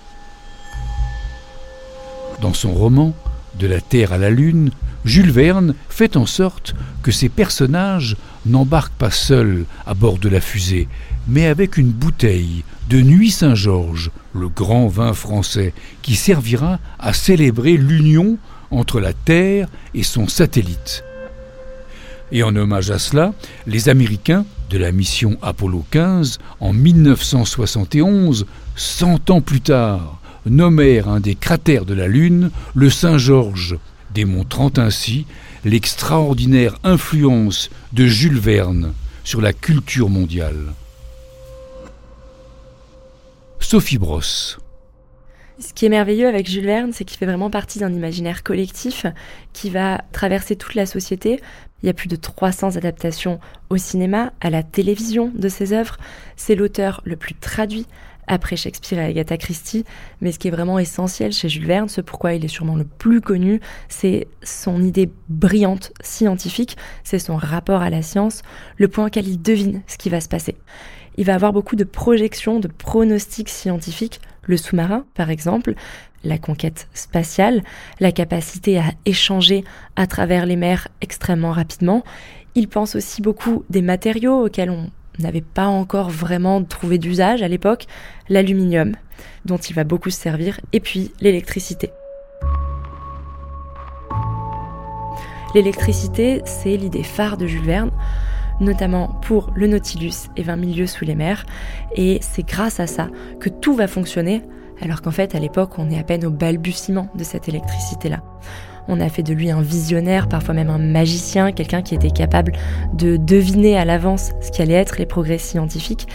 Dans 2.41 2.53
son 2.53 2.71
roman 2.71 3.13
De 3.59 3.67
la 3.67 3.81
Terre 3.81 4.13
à 4.13 4.17
la 4.17 4.29
Lune, 4.29 4.71
Jules 5.03 5.31
Verne 5.31 5.75
fait 5.89 6.15
en 6.15 6.25
sorte 6.25 6.73
que 7.03 7.11
ses 7.11 7.27
personnages 7.27 8.15
n'embarquent 8.45 8.93
pas 8.93 9.11
seuls 9.11 9.65
à 9.85 9.93
bord 9.93 10.17
de 10.17 10.29
la 10.29 10.39
fusée, 10.39 10.87
mais 11.27 11.47
avec 11.47 11.75
une 11.75 11.91
bouteille 11.91 12.63
de 12.89 13.01
Nuit 13.01 13.31
Saint-Georges, 13.31 14.11
le 14.33 14.47
grand 14.47 14.87
vin 14.87 15.11
français, 15.11 15.73
qui 16.01 16.15
servira 16.15 16.79
à 16.99 17.11
célébrer 17.11 17.75
l'union 17.75 18.37
entre 18.71 19.01
la 19.01 19.11
Terre 19.11 19.67
et 19.93 20.03
son 20.03 20.29
satellite. 20.29 21.03
Et 22.31 22.43
en 22.43 22.55
hommage 22.55 22.91
à 22.91 22.99
cela, 22.99 23.33
les 23.67 23.89
Américains 23.89 24.45
de 24.69 24.77
la 24.77 24.91
mission 24.91 25.37
Apollo 25.41 25.85
15, 25.91 26.39
en 26.59 26.71
1971, 26.71 28.45
cent 28.75 29.29
ans 29.29 29.41
plus 29.41 29.61
tard, 29.61 30.21
nommèrent 30.45 31.09
un 31.09 31.19
des 31.19 31.35
cratères 31.35 31.85
de 31.85 31.93
la 31.93 32.07
Lune 32.07 32.51
le 32.73 32.89
Saint-Georges, 32.89 33.77
démontrant 34.13 34.71
ainsi 34.77 35.25
l'extraordinaire 35.65 36.77
influence 36.83 37.69
de 37.93 38.07
Jules 38.07 38.39
Verne 38.39 38.93
sur 39.23 39.41
la 39.41 39.53
culture 39.53 40.09
mondiale. 40.09 40.73
Sophie 43.59 43.97
Brosse. 43.97 44.57
Ce 45.59 45.73
qui 45.73 45.85
est 45.85 45.89
merveilleux 45.89 46.27
avec 46.27 46.49
Jules 46.49 46.65
Verne, 46.65 46.91
c'est 46.91 47.05
qu'il 47.05 47.19
fait 47.19 47.27
vraiment 47.27 47.51
partie 47.51 47.77
d'un 47.77 47.93
imaginaire 47.93 48.41
collectif 48.41 49.05
qui 49.53 49.69
va 49.69 50.01
traverser 50.11 50.55
toute 50.55 50.73
la 50.73 50.87
société. 50.87 51.39
Il 51.83 51.87
y 51.87 51.89
a 51.89 51.93
plus 51.93 52.07
de 52.07 52.15
300 52.15 52.75
adaptations 52.75 53.39
au 53.69 53.77
cinéma, 53.77 54.33
à 54.41 54.49
la 54.49 54.63
télévision 54.63 55.31
de 55.35 55.49
ses 55.49 55.73
œuvres. 55.73 55.97
C'est 56.35 56.55
l'auteur 56.55 57.01
le 57.05 57.15
plus 57.15 57.35
traduit 57.35 57.87
après 58.27 58.55
Shakespeare 58.55 58.99
et 58.99 59.05
Agatha 59.05 59.37
Christie. 59.37 59.85
Mais 60.21 60.31
ce 60.31 60.39
qui 60.39 60.47
est 60.47 60.51
vraiment 60.51 60.79
essentiel 60.79 61.31
chez 61.33 61.49
Jules 61.49 61.65
Verne, 61.65 61.89
ce 61.89 62.01
pourquoi 62.01 62.33
il 62.33 62.45
est 62.45 62.49
sûrement 62.49 62.75
le 62.75 62.85
plus 62.85 63.21
connu, 63.21 63.59
c'est 63.89 64.27
son 64.43 64.81
idée 64.83 65.11
brillante 65.29 65.91
scientifique, 66.01 66.77
c'est 67.03 67.19
son 67.19 67.35
rapport 67.35 67.81
à 67.81 67.89
la 67.89 68.01
science, 68.01 68.41
le 68.77 68.87
point 68.87 69.07
auquel 69.07 69.27
il 69.27 69.41
devine 69.41 69.81
ce 69.87 69.97
qui 69.97 70.09
va 70.09 70.21
se 70.21 70.29
passer. 70.29 70.55
Il 71.17 71.25
va 71.25 71.35
avoir 71.35 71.51
beaucoup 71.51 71.75
de 71.75 71.83
projections, 71.83 72.59
de 72.59 72.69
pronostics 72.69 73.49
scientifiques, 73.49 74.21
le 74.43 74.57
sous-marin 74.57 75.05
par 75.13 75.29
exemple, 75.29 75.75
la 76.23 76.37
conquête 76.37 76.87
spatiale, 76.93 77.63
la 77.99 78.11
capacité 78.11 78.79
à 78.79 78.91
échanger 79.05 79.63
à 79.95 80.07
travers 80.07 80.45
les 80.45 80.55
mers 80.55 80.87
extrêmement 81.01 81.51
rapidement. 81.51 82.03
Il 82.55 82.67
pense 82.67 82.95
aussi 82.95 83.21
beaucoup 83.21 83.63
des 83.69 83.81
matériaux 83.81 84.45
auxquels 84.45 84.69
on 84.69 84.89
n'avait 85.19 85.41
pas 85.41 85.67
encore 85.67 86.09
vraiment 86.09 86.63
trouvé 86.63 86.97
d'usage 86.97 87.41
à 87.41 87.47
l'époque, 87.47 87.85
l'aluminium, 88.29 88.95
dont 89.45 89.57
il 89.57 89.75
va 89.75 89.83
beaucoup 89.83 90.09
se 90.09 90.19
servir, 90.19 90.59
et 90.73 90.79
puis 90.79 91.11
l'électricité. 91.21 91.91
L'électricité, 95.53 96.41
c'est 96.45 96.77
l'idée 96.77 97.03
phare 97.03 97.37
de 97.37 97.45
Jules 97.45 97.65
Verne, 97.65 97.91
notamment 98.61 99.07
pour 99.21 99.51
le 99.55 99.67
Nautilus 99.67 100.29
et 100.37 100.43
20 100.43 100.55
milieux 100.55 100.87
sous 100.87 101.03
les 101.03 101.15
mers, 101.15 101.45
et 101.95 102.19
c'est 102.21 102.47
grâce 102.47 102.79
à 102.79 102.87
ça 102.87 103.09
que 103.39 103.49
tout 103.49 103.73
va 103.75 103.87
fonctionner, 103.87 104.43
alors 104.81 105.01
qu'en 105.01 105.11
fait, 105.11 105.35
à 105.35 105.39
l'époque, 105.39 105.77
on 105.77 105.89
est 105.89 105.99
à 105.99 106.03
peine 106.03 106.25
au 106.25 106.31
balbutiement 106.31 107.07
de 107.15 107.23
cette 107.23 107.47
électricité-là. 107.47 108.21
On 108.87 108.99
a 108.99 109.09
fait 109.09 109.23
de 109.23 109.33
lui 109.33 109.51
un 109.51 109.61
visionnaire, 109.61 110.27
parfois 110.27 110.53
même 110.53 110.69
un 110.69 110.79
magicien, 110.79 111.51
quelqu'un 111.51 111.81
qui 111.81 111.95
était 111.95 112.09
capable 112.09 112.53
de 112.93 113.15
deviner 113.15 113.77
à 113.77 113.85
l'avance 113.85 114.31
ce 114.41 114.51
qui 114.51 114.61
allait 114.61 114.73
être 114.73 114.97
les 114.97 115.05
progrès 115.05 115.37
scientifiques. 115.37 116.07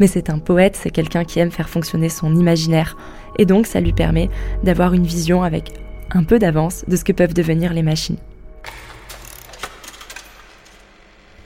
Mais 0.00 0.06
c'est 0.06 0.30
un 0.30 0.38
poète, 0.38 0.76
c'est 0.76 0.90
quelqu'un 0.90 1.24
qui 1.24 1.38
aime 1.38 1.50
faire 1.50 1.68
fonctionner 1.68 2.08
son 2.08 2.34
imaginaire. 2.34 2.96
Et 3.38 3.44
donc 3.44 3.66
ça 3.66 3.80
lui 3.80 3.92
permet 3.92 4.30
d'avoir 4.64 4.94
une 4.94 5.04
vision 5.04 5.42
avec 5.42 5.72
un 6.10 6.24
peu 6.24 6.38
d'avance 6.38 6.84
de 6.88 6.96
ce 6.96 7.04
que 7.04 7.12
peuvent 7.12 7.34
devenir 7.34 7.72
les 7.72 7.82
machines. 7.82 8.16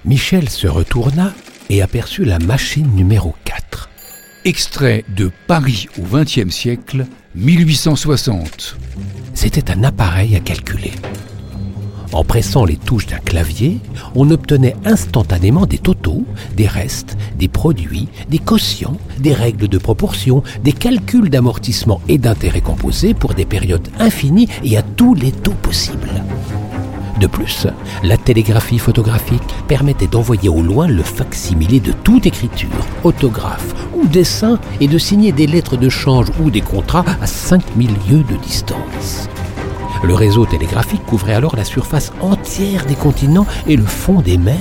Michel 0.04 0.48
se 0.48 0.66
retourna 0.66 1.32
et 1.68 1.82
aperçut 1.82 2.24
la 2.24 2.38
machine 2.38 2.90
numéro 2.94 3.34
4. 3.44 3.49
Extrait 4.46 5.04
de 5.14 5.30
Paris 5.46 5.86
au 5.98 6.16
XXe 6.16 6.48
siècle, 6.48 7.04
1860. 7.34 8.78
C'était 9.34 9.70
un 9.70 9.84
appareil 9.84 10.34
à 10.34 10.40
calculer. 10.40 10.92
En 12.14 12.24
pressant 12.24 12.64
les 12.64 12.78
touches 12.78 13.06
d'un 13.06 13.18
clavier, 13.18 13.80
on 14.14 14.30
obtenait 14.30 14.76
instantanément 14.86 15.66
des 15.66 15.76
totaux, 15.76 16.24
des 16.56 16.66
restes, 16.66 17.18
des 17.38 17.48
produits, 17.48 18.08
des 18.30 18.38
quotients, 18.38 18.96
des 19.18 19.34
règles 19.34 19.68
de 19.68 19.76
proportion, 19.76 20.42
des 20.64 20.72
calculs 20.72 21.28
d'amortissement 21.28 22.00
et 22.08 22.16
d'intérêt 22.16 22.62
composés 22.62 23.12
pour 23.12 23.34
des 23.34 23.44
périodes 23.44 23.88
infinies 23.98 24.48
et 24.64 24.78
à 24.78 24.82
tous 24.82 25.14
les 25.14 25.32
taux 25.32 25.52
possibles. 25.52 26.24
De 27.20 27.26
plus, 27.26 27.66
la 28.02 28.16
télégraphie 28.16 28.78
photographique 28.78 29.42
permettait 29.68 30.06
d'envoyer 30.06 30.48
au 30.48 30.62
loin 30.62 30.88
le 30.88 31.02
facsimilé 31.02 31.78
de 31.78 31.92
toute 31.92 32.24
écriture, 32.24 32.70
autographe 33.04 33.74
ou 33.94 34.06
dessin 34.06 34.58
et 34.80 34.88
de 34.88 34.96
signer 34.96 35.30
des 35.30 35.46
lettres 35.46 35.76
de 35.76 35.90
change 35.90 36.28
ou 36.40 36.50
des 36.50 36.62
contrats 36.62 37.04
à 37.20 37.26
5000 37.26 37.90
lieues 38.08 38.24
de 38.24 38.36
distance. 38.36 39.28
Le 40.02 40.14
réseau 40.14 40.46
télégraphique 40.46 41.04
couvrait 41.04 41.34
alors 41.34 41.56
la 41.56 41.66
surface 41.66 42.10
entière 42.22 42.86
des 42.86 42.94
continents 42.94 43.46
et 43.66 43.76
le 43.76 43.84
fond 43.84 44.22
des 44.22 44.38
mers. 44.38 44.56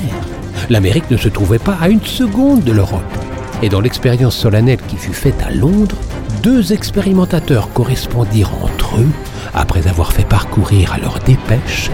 L'Amérique 0.69 1.09
ne 1.09 1.17
se 1.17 1.29
trouvait 1.29 1.59
pas 1.59 1.77
à 1.79 1.87
une 1.87 2.03
seconde 2.03 2.65
de 2.65 2.73
l'Europe. 2.73 3.17
Et 3.61 3.69
dans 3.69 3.79
l'expérience 3.79 4.35
solennelle 4.35 4.81
qui 4.85 4.97
fut 4.97 5.13
faite 5.13 5.41
à 5.47 5.51
Londres, 5.51 5.95
deux 6.43 6.73
expérimentateurs 6.73 7.71
correspondirent 7.71 8.51
entre 8.61 8.97
eux 8.97 9.11
après 9.53 9.87
avoir 9.87 10.11
fait 10.11 10.27
parcourir 10.27 10.91
à 10.91 10.97
leur 10.97 11.19
dépêche 11.19 11.89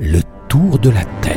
le 0.00 0.20
tour 0.48 0.78
de 0.78 0.90
la 0.90 1.04
Terre. 1.20 1.36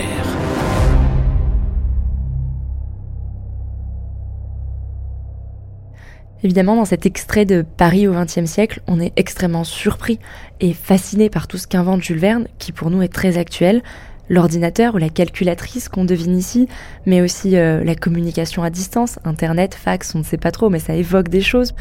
Évidemment, 6.44 6.76
dans 6.76 6.86
cet 6.86 7.06
extrait 7.06 7.46
de 7.46 7.63
Paris 7.63 8.08
au 8.08 8.13
XXe 8.13 8.46
siècle, 8.46 8.82
on 8.88 9.00
est 9.00 9.13
extrêmement 9.15 9.63
surpris 9.63 10.20
et 10.60 10.74
fasciné 10.74 11.30
par 11.30 11.48
tout 11.48 11.58
ce 11.58 11.68
qu'invente 11.68 12.04
Jules 12.04 12.20
Verne, 12.20 12.48
qui 12.60 12.72
pour 12.72 12.91
nous 12.91 13.02
est 13.02 13.13
très 13.13 13.38
actuel, 13.38 13.82
l'ordinateur 14.30 14.96
ou 14.96 14.98
la 14.98 15.10
calculatrice 15.10 15.90
qu'on 15.90 16.06
devine 16.06 16.38
ici, 16.38 16.68
mais 17.06 17.22
aussi 17.22 17.58
euh, 17.58 17.84
la 17.84 17.96
communication 17.96 18.64
à 18.64 18.70
distance, 18.70 19.20
Internet, 19.24 19.76
fax, 19.76 20.16
on 20.16 20.20
ne 20.20 20.24
sait 20.24 20.38
pas 20.38 20.52
trop, 20.52 20.70
mais 20.70 20.80
ça 20.80 20.96
évoque 20.96 21.30
des 21.30 21.42
choses. 21.42 21.74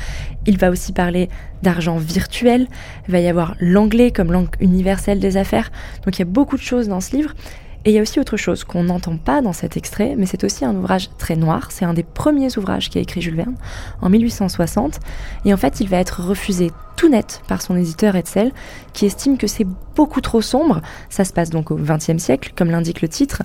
Il 0.46 0.58
va 0.58 0.70
aussi 0.70 0.92
parler 0.92 1.28
d'argent 1.62 1.96
virtuel, 1.96 2.66
il 3.08 3.12
va 3.12 3.20
y 3.20 3.28
avoir 3.28 3.56
l'anglais 3.60 4.10
comme 4.10 4.32
langue 4.32 4.54
universelle 4.60 5.20
des 5.20 5.36
affaires, 5.36 5.70
donc 6.04 6.16
il 6.16 6.20
y 6.20 6.22
a 6.22 6.26
beaucoup 6.26 6.56
de 6.56 6.62
choses 6.62 6.88
dans 6.88 7.00
ce 7.00 7.16
livre. 7.16 7.34
Et 7.84 7.90
il 7.90 7.94
y 7.94 7.98
a 7.98 8.02
aussi 8.02 8.18
autre 8.18 8.38
chose 8.38 8.64
qu'on 8.64 8.84
n'entend 8.84 9.18
pas 9.18 9.42
dans 9.42 9.52
cet 9.52 9.76
extrait, 9.76 10.14
mais 10.16 10.24
c'est 10.24 10.42
aussi 10.44 10.64
un 10.64 10.74
ouvrage 10.74 11.10
très 11.18 11.36
noir. 11.36 11.70
C'est 11.70 11.84
un 11.84 11.92
des 11.92 12.02
premiers 12.02 12.56
ouvrages 12.56 12.88
qu'a 12.88 13.00
écrit 13.00 13.20
Jules 13.20 13.36
Verne 13.36 13.56
en 14.00 14.08
1860. 14.08 15.00
Et 15.44 15.52
en 15.52 15.58
fait, 15.58 15.80
il 15.80 15.88
va 15.88 15.98
être 15.98 16.22
refusé 16.22 16.70
tout 16.96 17.10
net 17.10 17.42
par 17.46 17.60
son 17.60 17.76
éditeur 17.76 18.16
Hetzel, 18.16 18.52
qui 18.94 19.04
estime 19.04 19.36
que 19.36 19.46
c'est 19.46 19.66
beaucoup 19.96 20.22
trop 20.22 20.40
sombre. 20.40 20.80
Ça 21.10 21.24
se 21.24 21.32
passe 21.32 21.50
donc 21.50 21.70
au 21.70 21.76
XXe 21.76 22.16
siècle, 22.16 22.52
comme 22.56 22.70
l'indique 22.70 23.02
le 23.02 23.08
titre. 23.08 23.42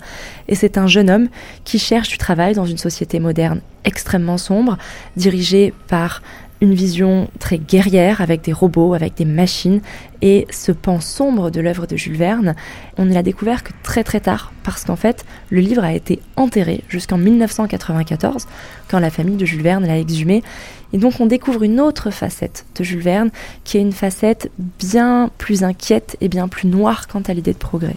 Et 0.47 0.55
c'est 0.55 0.77
un 0.77 0.87
jeune 0.87 1.09
homme 1.09 1.27
qui 1.65 1.77
cherche 1.77 2.07
du 2.07 2.17
travail 2.17 2.53
dans 2.53 2.65
une 2.65 2.77
société 2.77 3.19
moderne 3.19 3.59
extrêmement 3.83 4.37
sombre, 4.37 4.77
dirigée 5.17 5.73
par 5.87 6.21
une 6.61 6.73
vision 6.73 7.29
très 7.39 7.57
guerrière 7.57 8.21
avec 8.21 8.41
des 8.41 8.53
robots, 8.53 8.93
avec 8.93 9.15
des 9.15 9.25
machines. 9.25 9.81
Et 10.21 10.45
ce 10.49 10.71
pan 10.71 10.99
sombre 10.99 11.49
de 11.49 11.61
l'œuvre 11.61 11.87
de 11.87 11.95
Jules 11.95 12.17
Verne, 12.17 12.55
on 12.97 13.05
ne 13.05 13.13
l'a 13.13 13.23
découvert 13.23 13.63
que 13.63 13.71
très 13.83 14.03
très 14.03 14.19
tard, 14.19 14.51
parce 14.63 14.83
qu'en 14.83 14.97
fait, 14.97 15.25
le 15.49 15.61
livre 15.61 15.83
a 15.83 15.93
été 15.93 16.19
enterré 16.35 16.83
jusqu'en 16.89 17.17
1994, 17.17 18.47
quand 18.89 18.99
la 18.99 19.09
famille 19.09 19.37
de 19.37 19.45
Jules 19.45 19.61
Verne 19.61 19.85
l'a 19.85 19.97
exhumé. 19.97 20.43
Et 20.91 20.97
donc 20.97 21.19
on 21.19 21.25
découvre 21.25 21.63
une 21.63 21.79
autre 21.79 22.11
facette 22.11 22.65
de 22.75 22.83
Jules 22.83 23.01
Verne, 23.01 23.29
qui 23.63 23.77
est 23.77 23.81
une 23.81 23.93
facette 23.93 24.51
bien 24.79 25.29
plus 25.37 25.63
inquiète 25.63 26.17
et 26.19 26.27
bien 26.27 26.47
plus 26.47 26.67
noire 26.67 27.07
quant 27.07 27.21
à 27.21 27.33
l'idée 27.33 27.53
de 27.53 27.57
progrès. 27.57 27.95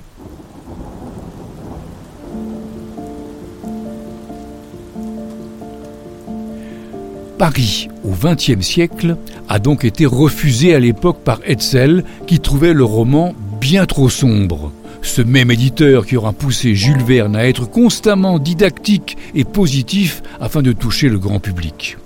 Paris 7.42 7.88
au 8.05 8.12
XXe 8.12 8.64
siècle 8.64 9.16
a 9.48 9.59
donc 9.59 9.85
été 9.85 10.07
refusé 10.07 10.76
à 10.76 10.78
l'époque 10.78 11.24
par 11.24 11.40
Hetzel 11.44 12.05
qui 12.28 12.38
trouvait 12.38 12.72
le 12.72 12.85
roman 12.85 13.35
bien 13.61 13.85
trop 13.85 14.09
sombre. 14.09 14.70
Ce 15.02 15.22
même 15.22 15.50
éditeur 15.50 16.07
qui 16.07 16.16
aura 16.16 16.33
poussé 16.33 16.76
Jules 16.76 17.02
Verne 17.02 17.35
à 17.35 17.48
être 17.48 17.68
constamment 17.68 18.38
didactique 18.38 19.16
et 19.35 19.42
positif 19.42 20.22
afin 20.40 20.62
de 20.62 20.70
toucher 20.70 21.09
le 21.09 21.18
grand 21.18 21.40
public. 21.40 21.96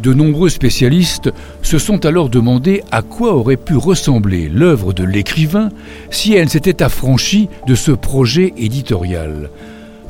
De 0.00 0.14
nombreux 0.14 0.48
spécialistes 0.48 1.32
se 1.60 1.78
sont 1.78 2.06
alors 2.06 2.28
demandé 2.28 2.84
à 2.92 3.02
quoi 3.02 3.34
aurait 3.34 3.56
pu 3.56 3.74
ressembler 3.74 4.48
l'œuvre 4.48 4.92
de 4.92 5.02
l'écrivain 5.02 5.70
si 6.10 6.34
elle 6.34 6.50
s'était 6.50 6.84
affranchie 6.84 7.48
de 7.66 7.74
ce 7.74 7.90
projet 7.90 8.54
éditorial. 8.56 9.50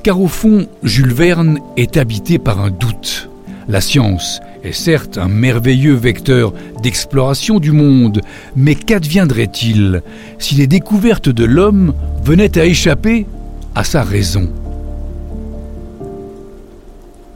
Car 0.02 0.20
au 0.20 0.28
fond, 0.28 0.66
Jules 0.83 1.14
Verne 1.14 1.59
est 1.78 1.96
habité 1.96 2.38
par 2.38 2.61
un 2.61 2.70
doute. 2.70 3.28
La 3.68 3.83
science 3.83 4.40
est 4.64 4.72
certes 4.72 5.18
un 5.18 5.28
merveilleux 5.28 5.94
vecteur 5.94 6.54
d'exploration 6.83 7.61
du 7.61 7.72
monde, 7.72 8.22
mais 8.57 8.74
qu'adviendrait-il 8.74 10.02
si 10.38 10.54
les 10.54 10.66
découvertes 10.66 11.28
de 11.28 11.44
l'homme 11.44 11.94
venaient 12.24 12.59
à 12.59 12.64
échapper 12.64 13.26
à 13.74 13.85
sa 13.85 14.02
raison? 14.02 14.50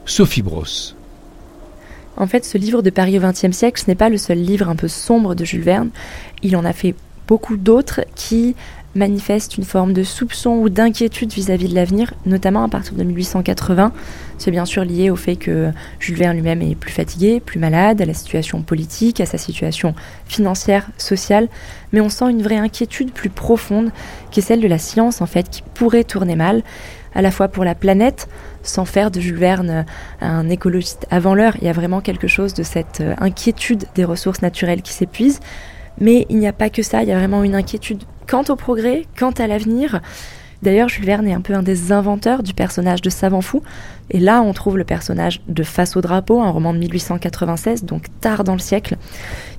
Sophie 0.05 0.41
Brosse 0.41 0.95
en 2.15 2.27
fait, 2.27 2.45
ce 2.45 2.59
livre 2.59 2.83
de 2.83 2.91
Paris 2.91 3.17
au 3.17 3.21
XXe 3.21 3.57
siècle, 3.57 3.83
n'est 3.87 3.95
pas 3.95 4.09
le 4.09 4.19
seul 4.19 4.37
livre 4.37 4.69
un 4.69 4.75
peu 4.75 4.87
sombre 4.87 5.33
de 5.33 5.43
Jules 5.43 5.63
Verne. 5.63 5.89
Il 6.43 6.55
en 6.55 6.63
a 6.63 6.71
fait 6.71 6.93
beaucoup 7.27 7.57
d'autres 7.57 8.01
qui 8.15 8.55
manifestent 8.95 9.57
une 9.57 9.63
forme 9.63 9.93
de 9.93 10.03
soupçon 10.03 10.51
ou 10.51 10.69
d'inquiétude 10.69 11.31
vis-à-vis 11.33 11.67
de 11.67 11.75
l'avenir, 11.75 12.13
notamment 12.25 12.63
à 12.63 12.67
partir 12.67 12.93
de 12.93 13.03
1880. 13.03 13.91
C'est 14.37 14.51
bien 14.51 14.65
sûr 14.65 14.85
lié 14.85 15.09
au 15.09 15.15
fait 15.15 15.35
que 15.35 15.71
Jules 15.99 16.17
Verne 16.17 16.35
lui-même 16.35 16.61
est 16.61 16.75
plus 16.75 16.91
fatigué, 16.91 17.39
plus 17.39 17.59
malade, 17.59 18.01
à 18.01 18.05
la 18.05 18.13
situation 18.13 18.61
politique, 18.61 19.19
à 19.19 19.25
sa 19.25 19.37
situation 19.37 19.95
financière, 20.27 20.89
sociale, 20.97 21.47
mais 21.91 22.01
on 22.01 22.09
sent 22.09 22.29
une 22.29 22.43
vraie 22.43 22.57
inquiétude 22.57 23.11
plus 23.11 23.29
profonde 23.29 23.91
qui 24.31 24.41
est 24.41 24.43
celle 24.43 24.61
de 24.61 24.67
la 24.67 24.77
science 24.77 25.21
en 25.21 25.25
fait, 25.25 25.49
qui 25.49 25.63
pourrait 25.73 26.03
tourner 26.03 26.35
mal, 26.35 26.61
à 27.15 27.21
la 27.21 27.31
fois 27.31 27.47
pour 27.47 27.63
la 27.63 27.75
planète, 27.75 28.27
sans 28.63 28.85
faire 28.85 29.11
de 29.11 29.19
Jules 29.19 29.37
Verne 29.37 29.85
un 30.21 30.49
écologiste 30.49 31.05
avant 31.11 31.35
l'heure. 31.35 31.55
Il 31.61 31.65
y 31.65 31.69
a 31.69 31.73
vraiment 31.73 32.01
quelque 32.01 32.27
chose 32.27 32.53
de 32.53 32.63
cette 32.63 33.01
euh, 33.01 33.13
inquiétude 33.19 33.85
des 33.93 34.03
ressources 34.03 34.41
naturelles 34.41 34.81
qui 34.81 34.93
s'épuisent. 34.93 35.39
Mais 35.99 36.25
il 36.29 36.37
n'y 36.37 36.47
a 36.47 36.53
pas 36.53 36.69
que 36.69 36.81
ça, 36.81 37.03
il 37.03 37.09
y 37.09 37.11
a 37.11 37.17
vraiment 37.17 37.43
une 37.43 37.55
inquiétude 37.55 38.03
quant 38.27 38.43
au 38.49 38.55
progrès, 38.55 39.05
quant 39.17 39.31
à 39.31 39.47
l'avenir. 39.47 40.01
D'ailleurs, 40.63 40.87
Jules 40.87 41.05
Verne 41.05 41.27
est 41.27 41.33
un 41.33 41.41
peu 41.41 41.53
un 41.53 41.61
des 41.61 41.91
inventeurs 41.91 42.41
du 42.41 42.53
personnage 42.53 43.01
de 43.01 43.09
savant 43.09 43.41
fou. 43.41 43.61
Et 44.11 44.19
là, 44.19 44.41
on 44.41 44.53
trouve 44.53 44.77
le 44.77 44.85
personnage 44.85 45.41
de 45.49 45.63
Face 45.63 45.97
au 45.97 46.01
drapeau, 46.01 46.41
un 46.41 46.49
roman 46.49 46.73
de 46.73 46.79
1896, 46.79 47.83
donc 47.83 48.05
tard 48.21 48.45
dans 48.45 48.53
le 48.53 48.59
siècle, 48.59 48.95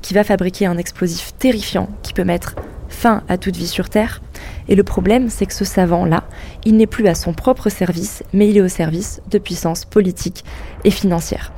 qui 0.01 0.15
va 0.15 0.25
fabriquer 0.25 0.65
un 0.65 0.79
explosif 0.79 1.35
terrifiant 1.39 1.91
qui 2.03 2.15
peut 2.15 2.25
mettre 2.25 2.55
fin 2.89 3.23
à 3.29 3.37
toute 3.37 3.57
vie 3.57 3.67
sur 3.67 3.91
Terre. 3.91 4.23
Et 4.69 4.77
le 4.77 4.83
problème, 4.83 5.29
c'est 5.29 5.45
que 5.45 5.53
ce 5.53 5.67
savant-là, 5.67 6.25
il 6.65 6.77
n'est 6.79 6.87
plus 6.87 7.07
à 7.07 7.15
son 7.15 7.35
propre 7.35 7.69
service, 7.69 8.23
mais 8.33 8.49
il 8.49 8.57
est 8.57 8.63
au 8.63 8.69
service 8.69 9.21
de 9.31 9.37
puissances 9.37 9.85
politiques 9.85 10.43
et 10.85 10.91
financières. 10.91 11.53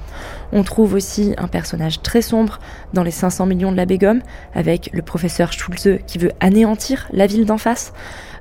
On 0.57 0.63
trouve 0.63 0.95
aussi 0.95 1.35
un 1.37 1.49
personnage 1.49 2.01
très 2.01 2.23
sombre 2.23 2.61
dans 2.95 3.03
les 3.03 3.11
500 3.11 3.45
millions 3.45 3.73
de 3.73 3.77
la 3.77 3.85
Bégum, 3.85 4.23
avec 4.55 4.89
le 4.95 5.03
professeur 5.03 5.53
Schulze 5.53 5.99
qui 6.07 6.17
veut 6.17 6.33
anéantir 6.41 7.09
la 7.13 7.27
ville 7.27 7.45
d'en 7.45 7.59
face. 7.59 7.93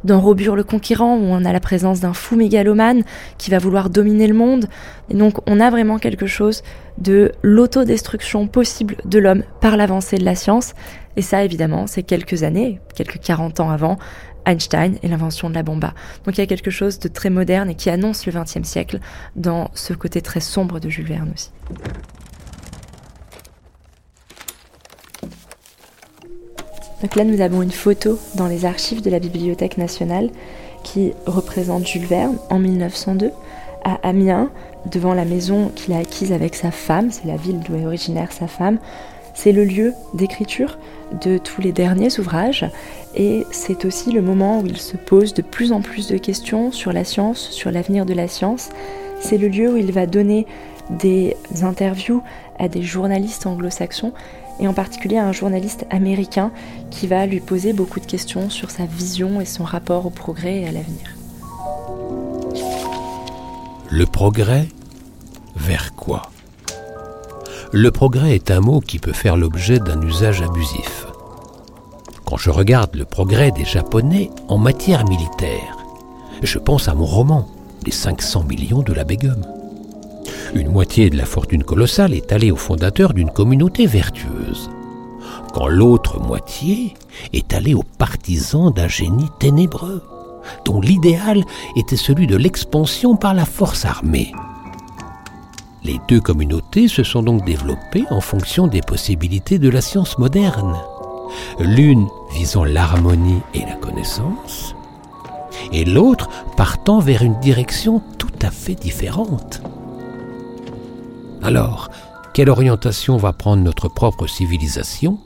Dans 0.06 0.21
Robur 0.21 0.56
le 0.56 0.63
Conquérant, 0.63 1.17
où 1.17 1.25
on 1.25 1.43
a 1.43 1.51
la 1.51 1.60
présence 1.60 1.99
d'un 1.99 2.13
fou 2.13 2.38
mégalomane 2.38 3.04
qui 3.38 3.51
va 3.51 3.60
vouloir 3.60 3.89
dominer 3.89 4.28
le 4.28 4.34
monde. 4.34 4.67
Et 5.10 5.13
donc 5.15 5.39
on 5.45 5.60
a 5.60 5.69
vraiment 5.69 5.97
quelque 5.99 6.25
chose 6.25 6.63
de 6.99 7.34
l'autodestruction 7.41 8.47
possible 8.47 8.95
de 9.04 9.19
l'homme 9.19 9.43
par 9.60 9.75
l'avancée 9.75 10.17
de 10.17 10.23
la 10.23 10.36
science. 10.36 10.73
Et 11.17 11.21
ça, 11.21 11.43
évidemment, 11.43 11.86
c'est 11.86 12.04
quelques 12.04 12.43
années, 12.43 12.80
quelques 12.95 13.19
40 13.19 13.60
ans 13.60 13.69
avant, 13.69 13.97
Einstein 14.45 14.97
et 15.03 15.08
l'invention 15.08 15.49
de 15.49 15.55
la 15.55 15.63
bomba. 15.63 15.93
Donc 16.23 16.38
il 16.38 16.41
y 16.41 16.43
a 16.43 16.47
quelque 16.47 16.71
chose 16.71 16.99
de 16.99 17.08
très 17.08 17.29
moderne 17.29 17.69
et 17.69 17.75
qui 17.75 17.89
annonce 17.89 18.25
le 18.25 18.31
XXe 18.31 18.67
siècle 18.67 18.99
dans 19.36 19.69
ce 19.73 19.93
côté 19.93 20.21
très 20.21 20.39
sombre 20.39 20.79
de 20.79 20.89
Jules 20.89 21.08
Verne 21.08 21.31
aussi. 21.34 21.51
Donc 27.01 27.15
là, 27.15 27.23
nous 27.23 27.41
avons 27.41 27.62
une 27.62 27.71
photo 27.71 28.17
dans 28.36 28.47
les 28.47 28.65
archives 28.65 29.01
de 29.01 29.10
la 29.10 29.19
Bibliothèque 29.19 29.77
nationale 29.77 30.31
qui 30.84 31.13
représente 31.25 31.86
Jules 31.86 32.05
Verne 32.05 32.38
en 32.49 32.58
1902 32.58 33.31
à 33.84 33.99
Amiens, 34.01 34.49
devant 34.91 35.13
la 35.13 35.25
maison 35.25 35.69
qu'il 35.75 35.93
a 35.93 35.99
acquise 35.99 36.31
avec 36.31 36.55
sa 36.55 36.71
femme, 36.71 37.12
c'est 37.12 37.25
la 37.25 37.38
ville 37.38 37.60
d'où 37.60 37.75
est 37.75 37.86
originaire 37.86 38.31
sa 38.31 38.47
femme. 38.47 38.79
C'est 39.36 39.52
le 39.52 39.63
lieu 39.63 39.93
d'écriture 40.13 40.80
de 41.24 41.38
tous 41.38 41.62
les 41.62 41.71
derniers 41.71 42.19
ouvrages 42.19 42.65
et 43.15 43.45
c'est 43.52 43.86
aussi 43.86 44.12
le 44.12 44.21
moment 44.21 44.62
où 44.62 44.65
il 44.65 44.78
se 44.78 44.98
pose 44.98 45.34
de 45.34 45.41
plus 45.41 45.71
en 45.71 45.82
plus 45.82 46.08
de 46.08 46.17
questions 46.17 46.71
sur 46.71 46.91
la 46.91 47.04
science, 47.04 47.50
sur 47.52 47.69
l'avenir 47.69 48.06
de 48.06 48.13
la 48.13 48.28
science. 48.28 48.69
C'est 49.19 49.38
le 49.38 49.48
lieu 49.48 49.74
où 49.74 49.78
il 49.78 49.91
va 49.91 50.08
donner 50.08 50.48
des 50.89 51.36
interviews 51.62 52.24
à 52.58 52.67
des 52.67 52.82
journalistes 52.82 53.45
anglo-saxons 53.45 54.13
et 54.60 54.67
en 54.67 54.74
particulier 54.74 55.17
à 55.17 55.26
un 55.26 55.32
journaliste 55.34 55.86
américain 55.89 56.52
qui 56.89 57.08
va 57.08 57.26
lui 57.26 57.39
poser 57.39 57.74
beaucoup 57.74 58.00
de 58.00 58.06
questions 58.06 58.50
sur 58.50 58.71
sa 58.71 58.86
vision 58.86 59.41
et 59.41 59.45
son 59.45 59.63
rapport 59.63 60.06
au 60.06 60.10
progrès 60.10 60.62
et 60.62 60.67
à 60.67 60.71
l'avenir. 60.71 61.15
Le 63.89 64.06
progrès 64.06 64.67
vers 65.56 65.93
quoi? 65.95 66.32
Le 67.77 67.91
progrès 67.91 68.35
est 68.35 68.51
un 68.51 68.61
mot 68.61 68.79
qui 68.79 68.99
peut 68.99 69.11
faire 69.11 69.35
l'objet 69.35 69.79
d'un 69.79 70.01
usage 70.01 70.41
abusif. 70.41 71.07
Quand 72.23 72.38
je 72.38 72.49
regarde 72.49 72.95
le 72.95 73.03
progrès 73.03 73.51
des 73.51 73.65
Japonais 73.65 74.29
en 74.47 74.57
matière 74.57 75.03
militaire, 75.03 75.75
je 76.41 76.57
pense 76.57 76.88
à 76.88 76.93
mon 76.93 77.03
roman, 77.03 77.49
Les 77.85 77.91
500 77.91 78.45
millions 78.45 78.81
de 78.81 78.93
la 78.93 79.03
Begum. 79.03 79.45
Une 80.53 80.71
moitié 80.71 81.09
de 81.09 81.17
la 81.17 81.25
fortune 81.25 81.65
colossale 81.65 82.13
est 82.13 82.31
allée 82.31 82.49
au 82.49 82.55
fondateur 82.55 83.13
d'une 83.13 83.29
communauté 83.29 83.88
vertueuse, 83.88 84.69
quand 85.53 85.67
l'autre 85.67 86.21
moitié 86.21 86.93
est 87.33 87.53
allée 87.53 87.73
aux 87.73 87.83
partisans 87.83 88.71
d'un 88.71 88.88
génie 88.88 89.29
ténébreux, 89.38 90.01
dont 90.63 90.79
l'idéal 90.79 91.43
était 91.75 91.97
celui 91.97 92.25
de 92.25 92.38
l'expansion 92.38 93.17
par 93.17 93.33
la 93.33 93.43
force 93.43 93.83
armée. 93.83 94.31
Les 95.86 96.00
deux 96.08 96.19
communautés 96.19 96.88
se 96.88 97.04
sont 97.04 97.21
donc 97.21 97.45
développées 97.45 98.06
en 98.10 98.19
fonction 98.19 98.65
des 98.65 98.82
possibilités 98.82 99.60
de 99.60 99.69
la 99.69 99.82
science 99.82 100.17
moderne 100.17 100.76
l'une 101.60 102.08
visant 102.34 102.63
l'harmonie 102.63 103.41
et 103.54 103.60
la 103.60 103.76
connaissance, 103.76 104.76
et 105.71 105.86
l'autre 105.86 106.28
partant 106.58 107.00
vers 107.00 107.21
une 107.21 107.39
direction 107.39 108.02
tout 108.17 108.34
à 108.41 108.50
fait 108.50 108.74
différente. 108.74 109.62
Alors, 111.43 111.91
quelle 112.34 112.50
orientation 112.50 113.17
va 113.17 113.32
prendre 113.32 113.62
notre 113.62 113.88
propre 113.88 114.26
civilisation? 114.26 115.19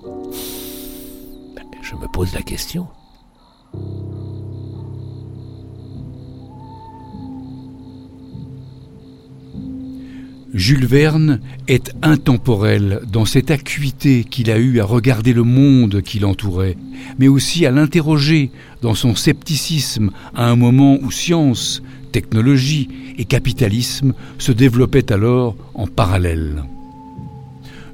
Ben, 1.56 1.64
Je 1.82 1.96
me 1.96 2.08
pose 2.12 2.34
la 2.34 2.42
question. 2.42 2.88
Jules 10.54 10.88
Verne 10.88 11.42
est 11.68 11.94
intemporel 12.02 13.02
dans 13.12 13.26
cette 13.26 13.52
acuité 13.52 14.24
qu'il 14.24 14.50
a 14.50 14.58
eue 14.58 14.80
à 14.80 14.86
regarder 14.86 15.32
le 15.32 15.44
monde 15.44 16.02
qui 16.02 16.18
l'entourait, 16.18 16.76
mais 17.20 17.28
aussi 17.28 17.68
à 17.68 17.72
l'interroger 17.72 18.50
dans 18.82 18.96
son 18.96 19.16
scepticisme 19.16 20.10
à 20.34 20.50
un 20.50 20.56
moment 20.56 20.98
où 21.02 21.12
science, 21.12 21.84
technologie 22.12 22.90
et 23.20 23.26
capitalisme 23.26 24.14
se 24.40 24.52
développaient 24.52 25.12
alors 25.12 25.56
en 25.76 25.86
parallèle. 25.86 26.64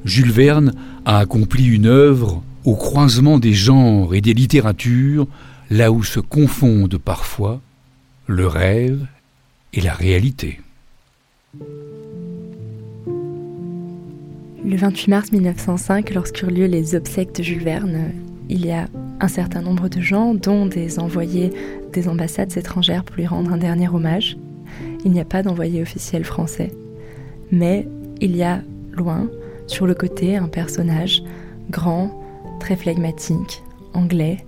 Jules 0.05 0.31
Verne 0.31 0.73
a 1.03 1.17
accompli 1.17 1.65
une 1.65 1.87
œuvre 1.87 2.41
au 2.63 2.75
croisement 2.75 3.37
des 3.37 3.53
genres 3.53 4.15
et 4.15 4.21
des 4.21 4.33
littératures, 4.33 5.27
là 5.69 5.91
où 5.91 6.03
se 6.03 6.21
confondent 6.21 6.97
parfois 6.97 7.59
le 8.27 8.47
rêve 8.47 9.05
et 9.73 9.81
la 9.81 9.93
réalité. 9.93 10.61
Le 14.65 14.78
28 14.78 15.08
mars 15.10 15.32
1905, 15.32 16.12
lorsqu'eurent 16.15 16.49
lieu 16.49 16.65
les 16.65 16.95
obsèques 16.95 17.36
de 17.36 17.43
Jules 17.43 17.63
Verne, 17.63 18.12
il 18.49 18.65
y 18.65 18.71
a 18.71 18.88
un 19.19 19.28
certain 19.28 19.62
nombre 19.62 19.89
de 19.89 20.01
gens, 20.01 20.34
dont 20.34 20.65
des 20.65 20.97
envoyés 20.97 21.51
des 21.93 22.08
ambassades 22.08 22.58
étrangères 22.58 23.04
pour 23.04 23.15
lui 23.15 23.28
rendre 23.28 23.54
un 23.54 23.58
dernier 23.58 23.88
hommage. 23.88 24.38
Il 25.06 25.12
n'y 25.12 25.19
a 25.19 25.25
pas 25.25 25.43
d'envoyé 25.43 25.84
officiel 25.84 26.23
français, 26.23 26.71
mais 27.51 27.88
il 28.21 28.36
y 28.36 28.41
a 28.41 28.63
loin, 28.91 29.30
sur 29.67 29.86
le 29.86 29.93
côté, 29.93 30.36
un 30.36 30.47
personnage 30.47 31.21
grand, 31.69 32.19
très 32.60 32.75
flegmatique, 32.75 33.62
anglais, 33.93 34.43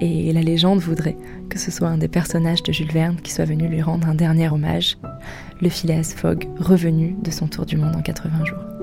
et 0.00 0.32
la 0.32 0.40
légende 0.40 0.80
voudrait 0.80 1.18
que 1.50 1.58
ce 1.58 1.70
soit 1.70 1.88
un 1.88 1.98
des 1.98 2.08
personnages 2.08 2.62
de 2.62 2.72
Jules 2.72 2.90
Verne 2.90 3.16
qui 3.22 3.30
soit 3.30 3.44
venu 3.44 3.68
lui 3.68 3.82
rendre 3.82 4.08
un 4.08 4.14
dernier 4.14 4.48
hommage, 4.48 4.96
le 5.60 5.68
Phileas 5.68 6.14
Fogg 6.16 6.48
revenu 6.58 7.14
de 7.22 7.30
son 7.30 7.48
tour 7.48 7.66
du 7.66 7.76
monde 7.76 7.94
en 7.94 8.00
80 8.00 8.46
jours. 8.46 8.81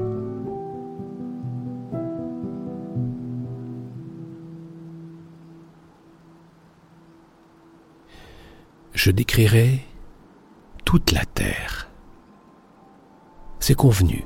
Je 8.99 9.11
décrirai 9.11 9.79
toute 10.83 11.13
la 11.13 11.23
terre. 11.23 11.87
C'est 13.61 13.73
convenu. 13.73 14.25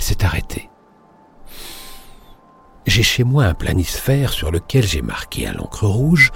s'est 0.00 0.24
arrêté. 0.24 0.68
J'ai 2.86 3.04
chez 3.04 3.22
moi 3.22 3.44
un 3.44 3.54
planisphère 3.54 4.32
sur 4.32 4.50
lequel 4.50 4.82
j'ai 4.84 5.00
marqué 5.00 5.46
à 5.46 5.52
l'encre 5.52 5.86
rouge 5.86 6.32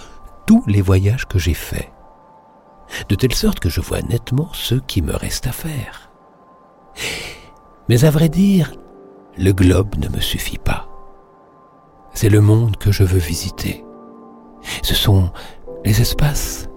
tous 0.47 0.63
les 0.69 0.81
voyages 0.81 1.27
que 1.27 1.41
j'ai 1.41 1.55
faits, 1.55 1.91
de 3.09 3.17
telle 3.17 3.35
sorte 3.35 3.59
que 3.59 3.69
je 3.69 3.81
vois 3.81 4.03
nettement 4.03 4.51
ceux 4.53 4.81
qui 4.81 5.03
me 5.03 5.17
restent 5.17 5.49
à 5.49 5.53
faire. 5.53 6.13
Mais 7.89 8.05
à 8.05 8.11
vrai 8.13 8.29
dire, 8.29 8.73
le 9.37 9.51
globe 9.51 9.97
ne 9.97 10.09
me 10.09 10.21
suffit 10.21 10.59
pas. 10.59 10.89
C'est 12.15 12.31
le 12.31 12.41
monde 12.41 12.77
que 12.77 12.93
je 12.93 13.03
veux 13.03 13.19
visiter. 13.19 13.85
Ce 14.83 14.95
sont 14.95 15.33
les 15.85 16.01
espaces, 16.01 16.69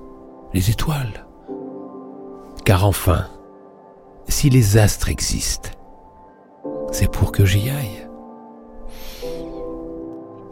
les 0.54 0.70
étoiles. 0.70 1.26
Car 2.66 2.86
enfin, 2.86 3.28
si 4.28 4.50
les 4.50 4.78
astres 4.78 5.10
existent, 5.10 5.70
c'est 6.92 7.10
pour 7.12 7.32
que 7.32 7.46
j'y 7.46 7.70
aille. 7.70 8.08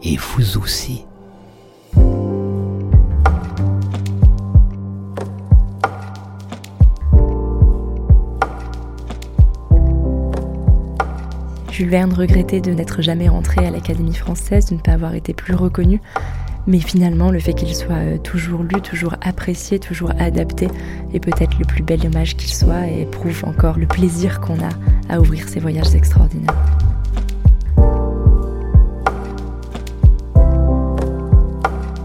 Et 0.02 0.16
vous 0.16 0.58
aussi. 0.58 1.06
Jules 11.70 11.88
Verne 11.88 12.12
regrettait 12.12 12.60
de 12.60 12.72
n'être 12.72 13.00
jamais 13.00 13.28
rentré 13.28 13.66
à 13.66 13.70
l'Académie 13.70 14.14
française, 14.14 14.66
de 14.66 14.74
ne 14.74 14.80
pas 14.80 14.92
avoir 14.92 15.14
été 15.14 15.32
plus 15.32 15.54
reconnu. 15.54 16.00
Mais 16.66 16.78
finalement, 16.78 17.30
le 17.30 17.40
fait 17.40 17.54
qu'il 17.54 17.74
soit 17.74 17.94
euh, 17.94 18.18
toujours 18.18 18.62
lu, 18.62 18.80
toujours 18.82 19.14
apprécié, 19.22 19.78
toujours 19.78 20.12
adapté 20.18 20.68
est 21.12 21.20
peut-être 21.20 21.58
le 21.58 21.64
plus 21.64 21.82
bel 21.82 22.06
hommage 22.06 22.36
qu'il 22.36 22.50
soit 22.50 22.86
et 22.86 23.06
prouve 23.06 23.44
encore 23.44 23.78
le 23.78 23.86
plaisir 23.86 24.40
qu'on 24.40 24.58
a 24.58 24.70
à 25.08 25.20
ouvrir 25.20 25.48
ces 25.48 25.60
voyages 25.60 25.94
extraordinaires. 25.94 26.54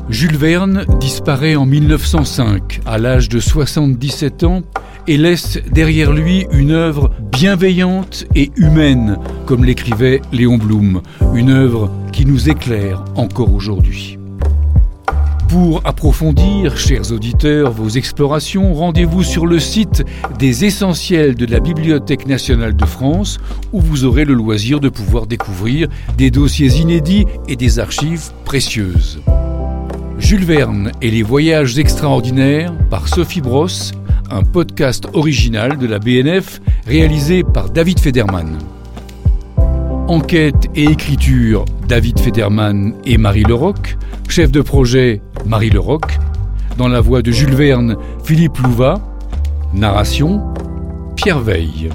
Jules 0.10 0.38
Verne 0.38 0.86
disparaît 1.00 1.56
en 1.56 1.66
1905 1.66 2.82
à 2.86 2.98
l'âge 2.98 3.28
de 3.28 3.40
77 3.40 4.44
ans 4.46 4.62
et 5.08 5.18
laisse 5.18 5.60
derrière 5.72 6.14
lui 6.14 6.48
une 6.52 6.72
œuvre 6.72 7.12
bienveillante 7.32 8.26
et 8.34 8.52
humaine, 8.56 9.18
comme 9.46 9.66
l'écrivait 9.66 10.22
Léon 10.32 10.58
Blum, 10.58 11.02
une 11.34 11.50
œuvre 11.50 11.92
qui 12.14 12.26
nous 12.26 12.50
éclaire 12.50 13.04
encore 13.16 13.54
aujourd'hui. 13.54 14.18
Pour 15.48 15.82
approfondir, 15.86 16.78
chers 16.78 17.12
auditeurs, 17.12 17.72
vos 17.72 17.90
explorations, 17.90 18.74
rendez-vous 18.74 19.24
sur 19.24 19.46
le 19.46 19.60
site 19.60 20.04
des 20.40 20.66
essentiels 20.66 21.36
de 21.36 21.46
la 21.46 21.60
Bibliothèque 21.60 22.28
nationale 22.28 22.76
de 22.76 22.86
France, 22.86 23.40
où 23.72 23.80
vous 23.80 24.06
aurez 24.06 24.26
le 24.26 24.34
loisir 24.34 24.80
de 24.80 24.90
pouvoir 24.90 25.28
découvrir 25.28 25.88
des 26.18 26.32
dossiers 26.32 26.80
inédits 26.80 27.26
et 27.48 27.56
des 27.56 27.80
archives 27.80 28.32
précieuses. 28.44 29.22
Jules 30.18 30.46
Verne 30.46 30.92
et 31.02 31.12
les 31.12 31.24
voyages 31.24 31.78
extraordinaires 31.78 32.74
par 32.90 33.08
Sophie 33.08 33.42
Brosse, 33.42 33.92
un 34.32 34.44
podcast 34.44 35.08
original 35.14 35.78
de 35.78 35.86
la 35.86 36.00
BNF 36.00 36.62
réalisé 36.88 37.44
par 37.44 37.70
David 37.70 38.00
Federman. 38.00 38.58
Enquête 40.08 40.70
et 40.76 40.84
écriture 40.84 41.66
David 41.88 42.20
Federman 42.20 42.94
et 43.06 43.18
Marie 43.18 43.42
Leroc, 43.42 43.98
chef 44.30 44.52
de 44.52 44.62
projet 44.62 45.24
Marie 45.48 45.72
Leroc, 45.72 46.20
dans 46.78 46.88
la 46.88 47.02
voix 47.02 47.24
de 47.24 47.32
Jules 47.32 47.56
Verne, 47.56 47.98
Philippe 48.24 48.60
Louva, 48.60 49.00
narration 49.74 50.44
Pierre 51.16 51.40
Veille. 51.40 51.90